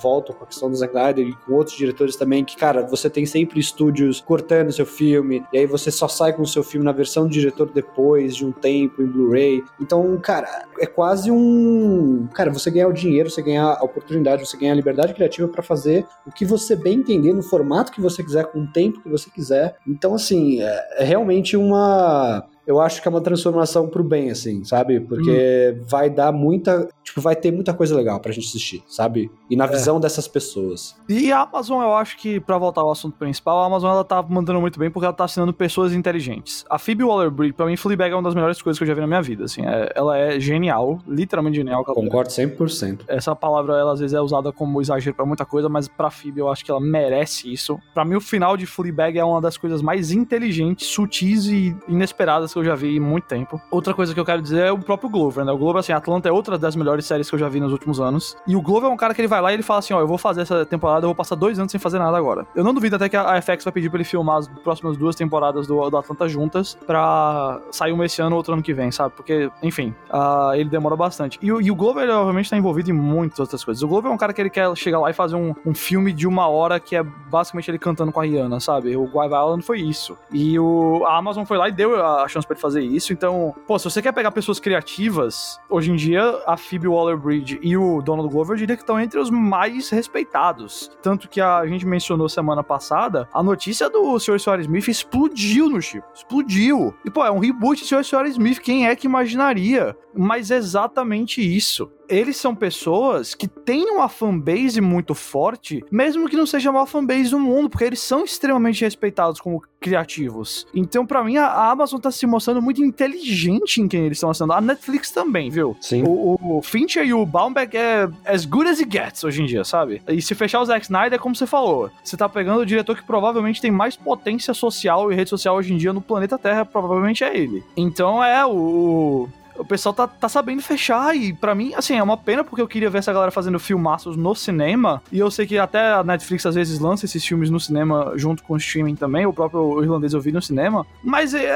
voltam 0.00 0.34
com 0.34 0.44
a 0.44 0.46
questão 0.46 0.70
do 0.70 0.76
Zack 0.76 0.94
Snyder 0.94 1.26
e 1.26 1.34
com 1.44 1.52
outros 1.54 1.76
diretores 1.76 2.16
também, 2.16 2.44
que, 2.44 2.56
cara, 2.56 2.86
você 2.86 3.10
tem 3.10 3.26
sempre 3.26 3.60
estúdios 3.60 4.20
cortando 4.20 4.72
seu 4.72 4.86
filme, 4.86 5.44
e 5.52 5.58
aí 5.58 5.66
você 5.66 5.90
só 5.90 6.08
sai 6.08 6.32
com 6.32 6.42
o 6.42 6.46
seu 6.46 6.62
filme 6.62 6.84
na 6.84 6.92
versão 6.92 7.24
do 7.24 7.30
diretor 7.30 7.70
depois 7.72 8.34
de 8.34 8.46
um 8.46 8.52
tempo 8.52 9.02
em 9.02 9.06
Blu-ray. 9.06 9.62
Então, 9.80 10.18
cara, 10.18 10.66
é 10.80 10.86
quase 10.86 11.30
um. 11.30 12.26
Cara, 12.32 12.50
você 12.50 12.70
ganhar 12.70 12.88
o 12.88 12.92
dinheiro, 12.92 13.28
você 13.28 13.42
ganhar 13.42 13.76
a 13.78 13.84
oportunidade, 13.84 14.46
você 14.46 14.56
ganhar 14.56 14.72
a 14.72 14.76
liberdade 14.76 15.12
criativa 15.12 15.48
para 15.48 15.62
fazer 15.62 16.06
o 16.26 16.32
que 16.32 16.44
você 16.44 16.74
bem 16.74 17.00
entender, 17.00 17.32
no 17.32 17.42
formato 17.42 17.92
que 17.92 18.00
você 18.00 18.22
quiser, 18.22 18.46
com 18.46 18.60
o 18.60 18.66
tempo 18.78 19.02
que 19.02 19.08
você 19.08 19.28
quiser. 19.28 19.76
Então, 19.86 20.14
assim, 20.14 20.62
é, 20.62 21.02
é 21.02 21.04
realmente 21.04 21.56
uma 21.56 22.46
eu 22.68 22.82
acho 22.82 23.00
que 23.00 23.08
é 23.08 23.10
uma 23.10 23.22
transformação 23.22 23.88
pro 23.88 24.04
bem, 24.04 24.30
assim, 24.30 24.62
sabe? 24.62 25.00
Porque 25.00 25.74
hum. 25.74 25.84
vai 25.88 26.10
dar 26.10 26.30
muita. 26.30 26.86
Tipo, 27.02 27.22
vai 27.22 27.34
ter 27.34 27.50
muita 27.50 27.72
coisa 27.72 27.96
legal 27.96 28.20
pra 28.20 28.30
gente 28.30 28.46
assistir, 28.46 28.84
sabe? 28.86 29.30
E 29.48 29.56
na 29.56 29.64
é. 29.64 29.68
visão 29.68 29.98
dessas 29.98 30.28
pessoas. 30.28 30.94
E 31.08 31.32
a 31.32 31.40
Amazon, 31.40 31.82
eu 31.82 31.94
acho 31.94 32.18
que, 32.18 32.38
para 32.38 32.58
voltar 32.58 32.82
ao 32.82 32.90
assunto 32.90 33.16
principal, 33.16 33.60
a 33.60 33.64
Amazon 33.64 33.90
ela 33.90 34.04
tá 34.04 34.22
mandando 34.22 34.60
muito 34.60 34.78
bem 34.78 34.90
porque 34.90 35.06
ela 35.06 35.14
tá 35.14 35.24
assinando 35.24 35.54
pessoas 35.54 35.94
inteligentes. 35.94 36.66
A 36.68 36.78
Phoebe 36.78 37.02
Waller-Bridge, 37.04 37.54
pra 37.54 37.64
mim, 37.64 37.74
Fleabag 37.74 38.12
é 38.12 38.14
uma 38.14 38.24
das 38.24 38.34
melhores 38.34 38.60
coisas 38.60 38.76
que 38.78 38.84
eu 38.84 38.88
já 38.88 38.92
vi 38.92 39.00
na 39.00 39.06
minha 39.06 39.22
vida, 39.22 39.44
assim. 39.44 39.64
É, 39.64 39.90
ela 39.94 40.18
é 40.18 40.38
genial, 40.38 40.98
literalmente 41.08 41.56
genial. 41.56 41.82
Concordo 41.86 42.28
100%. 42.28 43.04
Essa 43.08 43.34
palavra, 43.34 43.78
ela 43.78 43.94
às 43.94 44.00
vezes 44.00 44.12
é 44.12 44.20
usada 44.20 44.52
como 44.52 44.78
exagero 44.82 45.16
para 45.16 45.24
muita 45.24 45.46
coisa, 45.46 45.70
mas 45.70 45.88
pra 45.88 46.10
Phoebe 46.10 46.40
eu 46.40 46.50
acho 46.50 46.62
que 46.62 46.70
ela 46.70 46.80
merece 46.80 47.50
isso. 47.50 47.80
Para 47.94 48.04
mim, 48.04 48.16
o 48.16 48.20
final 48.20 48.58
de 48.58 48.66
Fleabag 48.66 49.18
é 49.18 49.24
uma 49.24 49.40
das 49.40 49.56
coisas 49.56 49.80
mais 49.80 50.12
inteligentes, 50.12 50.86
sutis 50.88 51.46
e 51.46 51.74
inesperadas 51.88 52.52
que 52.60 52.68
eu 52.68 52.72
já 52.72 52.74
vi 52.74 52.96
em 52.96 53.00
muito 53.00 53.24
tempo. 53.24 53.60
Outra 53.70 53.94
coisa 53.94 54.12
que 54.12 54.20
eu 54.20 54.24
quero 54.24 54.42
dizer 54.42 54.66
é 54.66 54.72
o 54.72 54.78
próprio 54.78 55.08
Glover, 55.08 55.44
né? 55.44 55.52
O 55.52 55.58
Glover, 55.58 55.80
assim, 55.80 55.92
Atlanta 55.92 56.28
é 56.28 56.32
outra 56.32 56.58
das 56.58 56.74
melhores 56.76 57.06
séries 57.06 57.28
que 57.28 57.34
eu 57.34 57.38
já 57.38 57.48
vi 57.48 57.60
nos 57.60 57.72
últimos 57.72 58.00
anos. 58.00 58.36
E 58.46 58.56
o 58.56 58.62
Glover 58.62 58.90
é 58.90 58.92
um 58.92 58.96
cara 58.96 59.14
que 59.14 59.20
ele 59.20 59.28
vai 59.28 59.40
lá 59.40 59.50
e 59.50 59.54
ele 59.54 59.62
fala 59.62 59.78
assim: 59.78 59.94
ó, 59.94 60.00
eu 60.00 60.06
vou 60.06 60.18
fazer 60.18 60.42
essa 60.42 60.64
temporada, 60.66 61.04
eu 61.04 61.08
vou 61.08 61.14
passar 61.14 61.34
dois 61.34 61.58
anos 61.58 61.70
sem 61.70 61.80
fazer 61.80 61.98
nada 61.98 62.16
agora. 62.16 62.46
Eu 62.54 62.64
não 62.64 62.74
duvido 62.74 62.96
até 62.96 63.08
que 63.08 63.16
a 63.16 63.40
FX 63.40 63.64
vai 63.64 63.72
pedir 63.72 63.90
pra 63.90 63.98
ele 63.98 64.04
filmar 64.04 64.38
as 64.38 64.48
próximas 64.48 64.96
duas 64.96 65.14
temporadas 65.14 65.66
do, 65.66 65.88
do 65.88 65.96
Atlanta 65.96 66.28
juntas 66.28 66.76
pra 66.86 67.60
sair 67.70 67.92
uma 67.92 68.04
esse 68.04 68.20
ano 68.20 68.32
ou 68.32 68.38
outro 68.38 68.52
ano 68.52 68.62
que 68.62 68.74
vem, 68.74 68.90
sabe? 68.90 69.14
Porque, 69.14 69.50
enfim, 69.62 69.94
uh, 70.10 70.54
ele 70.54 70.68
demora 70.68 70.96
bastante. 70.96 71.38
E, 71.42 71.46
e 71.46 71.70
o 71.70 71.74
Glover, 71.74 72.02
ele, 72.02 72.12
obviamente, 72.12 72.50
tá 72.50 72.56
envolvido 72.56 72.90
em 72.90 72.94
muitas 72.94 73.38
outras 73.38 73.64
coisas. 73.64 73.82
O 73.82 73.88
Glover 73.88 74.10
é 74.10 74.14
um 74.14 74.18
cara 74.18 74.32
que 74.32 74.40
ele 74.40 74.50
quer 74.50 74.74
chegar 74.76 74.98
lá 74.98 75.10
e 75.10 75.12
fazer 75.12 75.36
um, 75.36 75.54
um 75.64 75.74
filme 75.74 76.12
de 76.12 76.26
uma 76.26 76.48
hora 76.48 76.80
que 76.80 76.96
é 76.96 77.02
basicamente 77.02 77.70
ele 77.70 77.78
cantando 77.78 78.12
com 78.12 78.20
a 78.20 78.24
Rihanna, 78.24 78.60
sabe? 78.60 78.96
O 78.96 79.06
Guy 79.06 79.26
Island 79.26 79.62
foi 79.62 79.80
isso. 79.80 80.16
E 80.32 80.58
o, 80.58 81.04
a 81.06 81.16
Amazon 81.16 81.44
foi 81.44 81.58
lá 81.58 81.68
e 81.68 81.72
deu 81.72 82.04
a 82.04 82.26
chance 82.28 82.46
pra 82.48 82.54
ele 82.54 82.60
fazer 82.60 82.82
isso. 82.82 83.12
Então, 83.12 83.54
pô, 83.66 83.78
se 83.78 83.84
você 83.84 84.02
quer 84.02 84.12
pegar 84.12 84.30
pessoas 84.30 84.58
criativas, 84.58 85.60
hoje 85.68 85.92
em 85.92 85.96
dia 85.96 86.22
a 86.46 86.56
Phoebe 86.56 86.88
Waller-Bridge 86.88 87.60
e 87.62 87.76
o 87.76 88.00
Donald 88.02 88.32
Glover 88.32 88.54
eu 88.54 88.58
diria 88.58 88.76
que 88.76 88.82
estão 88.82 88.98
entre 88.98 89.18
os 89.20 89.30
mais 89.30 89.90
respeitados. 89.90 90.90
Tanto 91.02 91.28
que 91.28 91.40
a 91.40 91.66
gente 91.66 91.86
mencionou 91.86 92.28
semana 92.28 92.64
passada, 92.64 93.28
a 93.32 93.42
notícia 93.42 93.88
do 93.88 94.18
Sr. 94.18 94.40
Sr. 94.40 94.60
Smith 94.60 94.88
explodiu 94.88 95.68
no 95.68 95.80
chip. 95.80 96.04
Explodiu. 96.14 96.94
E, 97.04 97.10
pô, 97.10 97.24
é 97.24 97.30
um 97.30 97.38
reboot 97.38 97.82
do 97.82 97.86
Sr. 97.86 98.04
Sr. 98.04 98.26
Smith, 98.26 98.60
quem 98.60 98.88
é 98.88 98.96
que 98.96 99.06
imaginaria? 99.06 99.96
Mas 100.14 100.50
exatamente 100.50 101.40
isso 101.40 101.92
eles 102.08 102.36
são 102.36 102.54
pessoas 102.54 103.34
que 103.34 103.46
têm 103.46 103.90
uma 103.90 104.08
fanbase 104.08 104.80
muito 104.80 105.14
forte, 105.14 105.84
mesmo 105.90 106.28
que 106.28 106.36
não 106.36 106.46
seja 106.46 106.70
a 106.70 106.72
maior 106.72 106.86
fanbase 106.86 107.30
do 107.30 107.38
mundo, 107.38 107.68
porque 107.68 107.84
eles 107.84 108.00
são 108.00 108.24
extremamente 108.24 108.84
respeitados 108.84 109.40
como 109.40 109.62
criativos. 109.80 110.66
Então, 110.74 111.06
para 111.06 111.22
mim, 111.22 111.36
a 111.36 111.70
Amazon 111.70 112.00
tá 112.00 112.10
se 112.10 112.26
mostrando 112.26 112.60
muito 112.60 112.82
inteligente 112.82 113.80
em 113.80 113.86
quem 113.86 114.06
eles 114.06 114.18
estão 114.18 114.30
assinando. 114.30 114.54
A 114.54 114.60
Netflix 114.60 115.10
também, 115.10 115.50
viu? 115.50 115.76
Sim. 115.80 116.02
O, 116.04 116.58
o 116.58 116.62
Fincher 116.62 117.06
e 117.06 117.14
o 117.14 117.24
Baumbeck 117.24 117.76
é 117.76 118.08
as 118.24 118.44
good 118.44 118.68
as 118.68 118.80
it 118.80 118.90
gets 118.90 119.22
hoje 119.22 119.42
em 119.42 119.46
dia, 119.46 119.64
sabe? 119.64 120.02
E 120.08 120.20
se 120.20 120.34
fechar 120.34 120.60
o 120.60 120.64
Zack 120.64 120.84
Snyder, 120.84 121.14
é 121.14 121.18
como 121.18 121.36
você 121.36 121.46
falou. 121.46 121.90
Você 122.02 122.16
tá 122.16 122.28
pegando 122.28 122.60
o 122.60 122.66
diretor 122.66 122.96
que 122.96 123.04
provavelmente 123.04 123.60
tem 123.60 123.70
mais 123.70 123.96
potência 123.96 124.52
social 124.52 125.12
e 125.12 125.14
rede 125.14 125.30
social 125.30 125.56
hoje 125.56 125.72
em 125.72 125.76
dia 125.76 125.92
no 125.92 126.00
planeta 126.00 126.38
Terra, 126.38 126.64
provavelmente 126.64 127.22
é 127.22 127.36
ele. 127.36 127.62
Então 127.76 128.22
é 128.22 128.44
o 128.44 129.28
o 129.58 129.64
pessoal 129.64 129.92
tá, 129.92 130.06
tá 130.06 130.28
sabendo 130.28 130.62
fechar 130.62 131.16
e 131.16 131.32
para 131.32 131.54
mim, 131.54 131.72
assim, 131.74 131.96
é 131.96 132.02
uma 132.02 132.16
pena 132.16 132.44
porque 132.44 132.62
eu 132.62 132.68
queria 132.68 132.88
ver 132.88 132.98
essa 132.98 133.12
galera 133.12 133.30
fazendo 133.30 133.58
filmaços 133.58 134.16
no 134.16 134.34
cinema 134.34 135.02
e 135.12 135.18
eu 135.18 135.30
sei 135.30 135.46
que 135.46 135.58
até 135.58 135.92
a 135.92 136.04
Netflix 136.04 136.46
às 136.46 136.54
vezes 136.54 136.78
lança 136.78 137.04
esses 137.04 137.24
filmes 137.24 137.50
no 137.50 137.58
cinema 137.58 138.12
junto 138.16 138.42
com 138.42 138.54
o 138.54 138.56
streaming 138.56 138.94
também, 138.94 139.26
o 139.26 139.32
próprio 139.32 139.82
irlandês 139.82 140.12
eu 140.12 140.20
vi 140.20 140.32
no 140.32 140.40
cinema, 140.40 140.86
mas 141.02 141.34
é, 141.34 141.46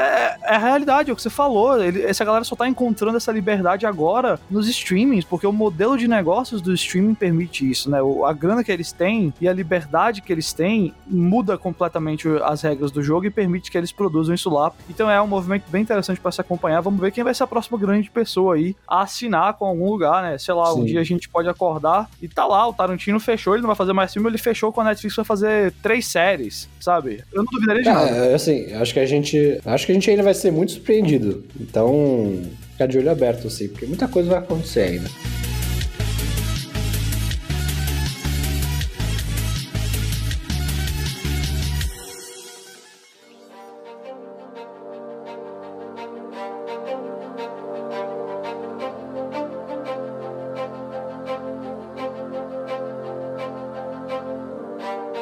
é, 0.43 0.55
a 0.55 0.59
realidade, 0.59 1.11
é 1.11 1.13
o 1.13 1.17
que 1.17 1.23
você 1.23 1.31
falou, 1.31 1.83
ele, 1.83 2.03
essa 2.03 2.25
galera 2.25 2.45
só 2.45 2.57
tá 2.57 2.69
encontrando 2.69 3.17
essa 3.17 3.33
liberdade 3.33 3.87
agora 3.87 4.39
nos 4.51 4.69
streamings, 4.69 5.25
porque 5.25 5.47
o 5.47 5.53
modelo 5.53 5.97
de 5.97 6.09
negócios 6.09 6.61
do 6.61 6.73
streaming 6.75 7.15
permite 7.15 7.69
isso, 7.69 7.91
né? 7.91 8.03
O, 8.03 8.25
a 8.25 8.33
grana 8.33 8.65
que 8.65 8.73
eles 8.73 8.93
têm 8.93 9.33
e 9.41 9.49
a 9.49 9.53
liberdade 9.53 10.23
que 10.23 10.33
eles 10.33 10.53
têm 10.53 10.95
muda 11.07 11.57
completamente 11.57 12.29
as 12.45 12.63
regras 12.63 12.91
do 12.91 13.03
jogo 13.03 13.27
e 13.27 13.31
permite 13.31 13.71
que 13.71 13.79
eles 13.79 13.93
produzam 13.93 14.35
isso 14.35 14.51
lá. 14.51 14.73
Então 14.89 15.11
é 15.11 15.21
um 15.21 15.27
movimento 15.27 15.65
bem 15.71 15.83
interessante 15.83 16.21
para 16.21 16.33
se 16.33 16.41
acompanhar. 16.41 16.81
Vamos 16.81 17.01
ver 17.01 17.13
quem 17.13 17.25
vai 17.25 17.35
ser 17.35 17.45
a 17.45 17.47
próxima 17.47 17.79
grande 17.79 17.92
grande 17.93 18.11
pessoa 18.11 18.55
aí 18.55 18.75
a 18.89 19.03
assinar 19.03 19.55
com 19.55 19.65
algum 19.65 19.89
lugar, 19.89 20.23
né? 20.23 20.39
Sei 20.39 20.53
lá, 20.53 20.73
Sim. 20.73 20.81
um 20.81 20.85
dia 20.85 21.01
a 21.01 21.05
gente 21.05 21.29
pode 21.29 21.49
acordar 21.49 22.11
e 22.21 22.29
tá 22.29 22.47
lá, 22.47 22.67
o 22.67 22.73
Tarantino 22.73 23.21
fechou, 23.21 23.55
ele 23.55 23.63
não 23.63 23.69
vai 23.69 23.77
fazer 23.77 23.93
mais 23.93 24.13
filme, 24.13 24.29
ele 24.29 24.39
fechou 24.39 24.73
com 24.73 24.81
a 24.81 24.85
Netflix 24.85 25.17
vai 25.17 25.25
fazer 25.25 25.73
três 25.83 26.07
séries, 26.07 26.69
sabe? 26.81 27.23
Eu 27.33 27.43
não 27.43 27.51
duvidaria 27.53 27.83
de 27.83 27.89
nada. 27.89 28.11
É, 28.11 28.35
assim, 28.35 28.73
acho 28.75 28.93
que 28.93 29.01
a 29.01 29.07
gente. 29.07 29.61
Acho 29.65 29.87
que 29.87 29.93
a 29.93 29.95
gente 29.95 30.11
ainda 30.11 30.23
vai 30.23 30.35
ser 30.35 30.51
muito 30.51 30.73
surpreendido. 30.73 31.45
Então, 31.61 32.43
ficar 32.73 32.87
de 32.87 32.99
olho 32.99 33.11
aberto, 33.11 33.47
assim, 33.47 33.69
porque 33.69 33.87
muita 33.87 34.09
coisa 34.09 34.29
vai 34.31 34.39
acontecer 34.39 34.81
ainda. 34.81 35.11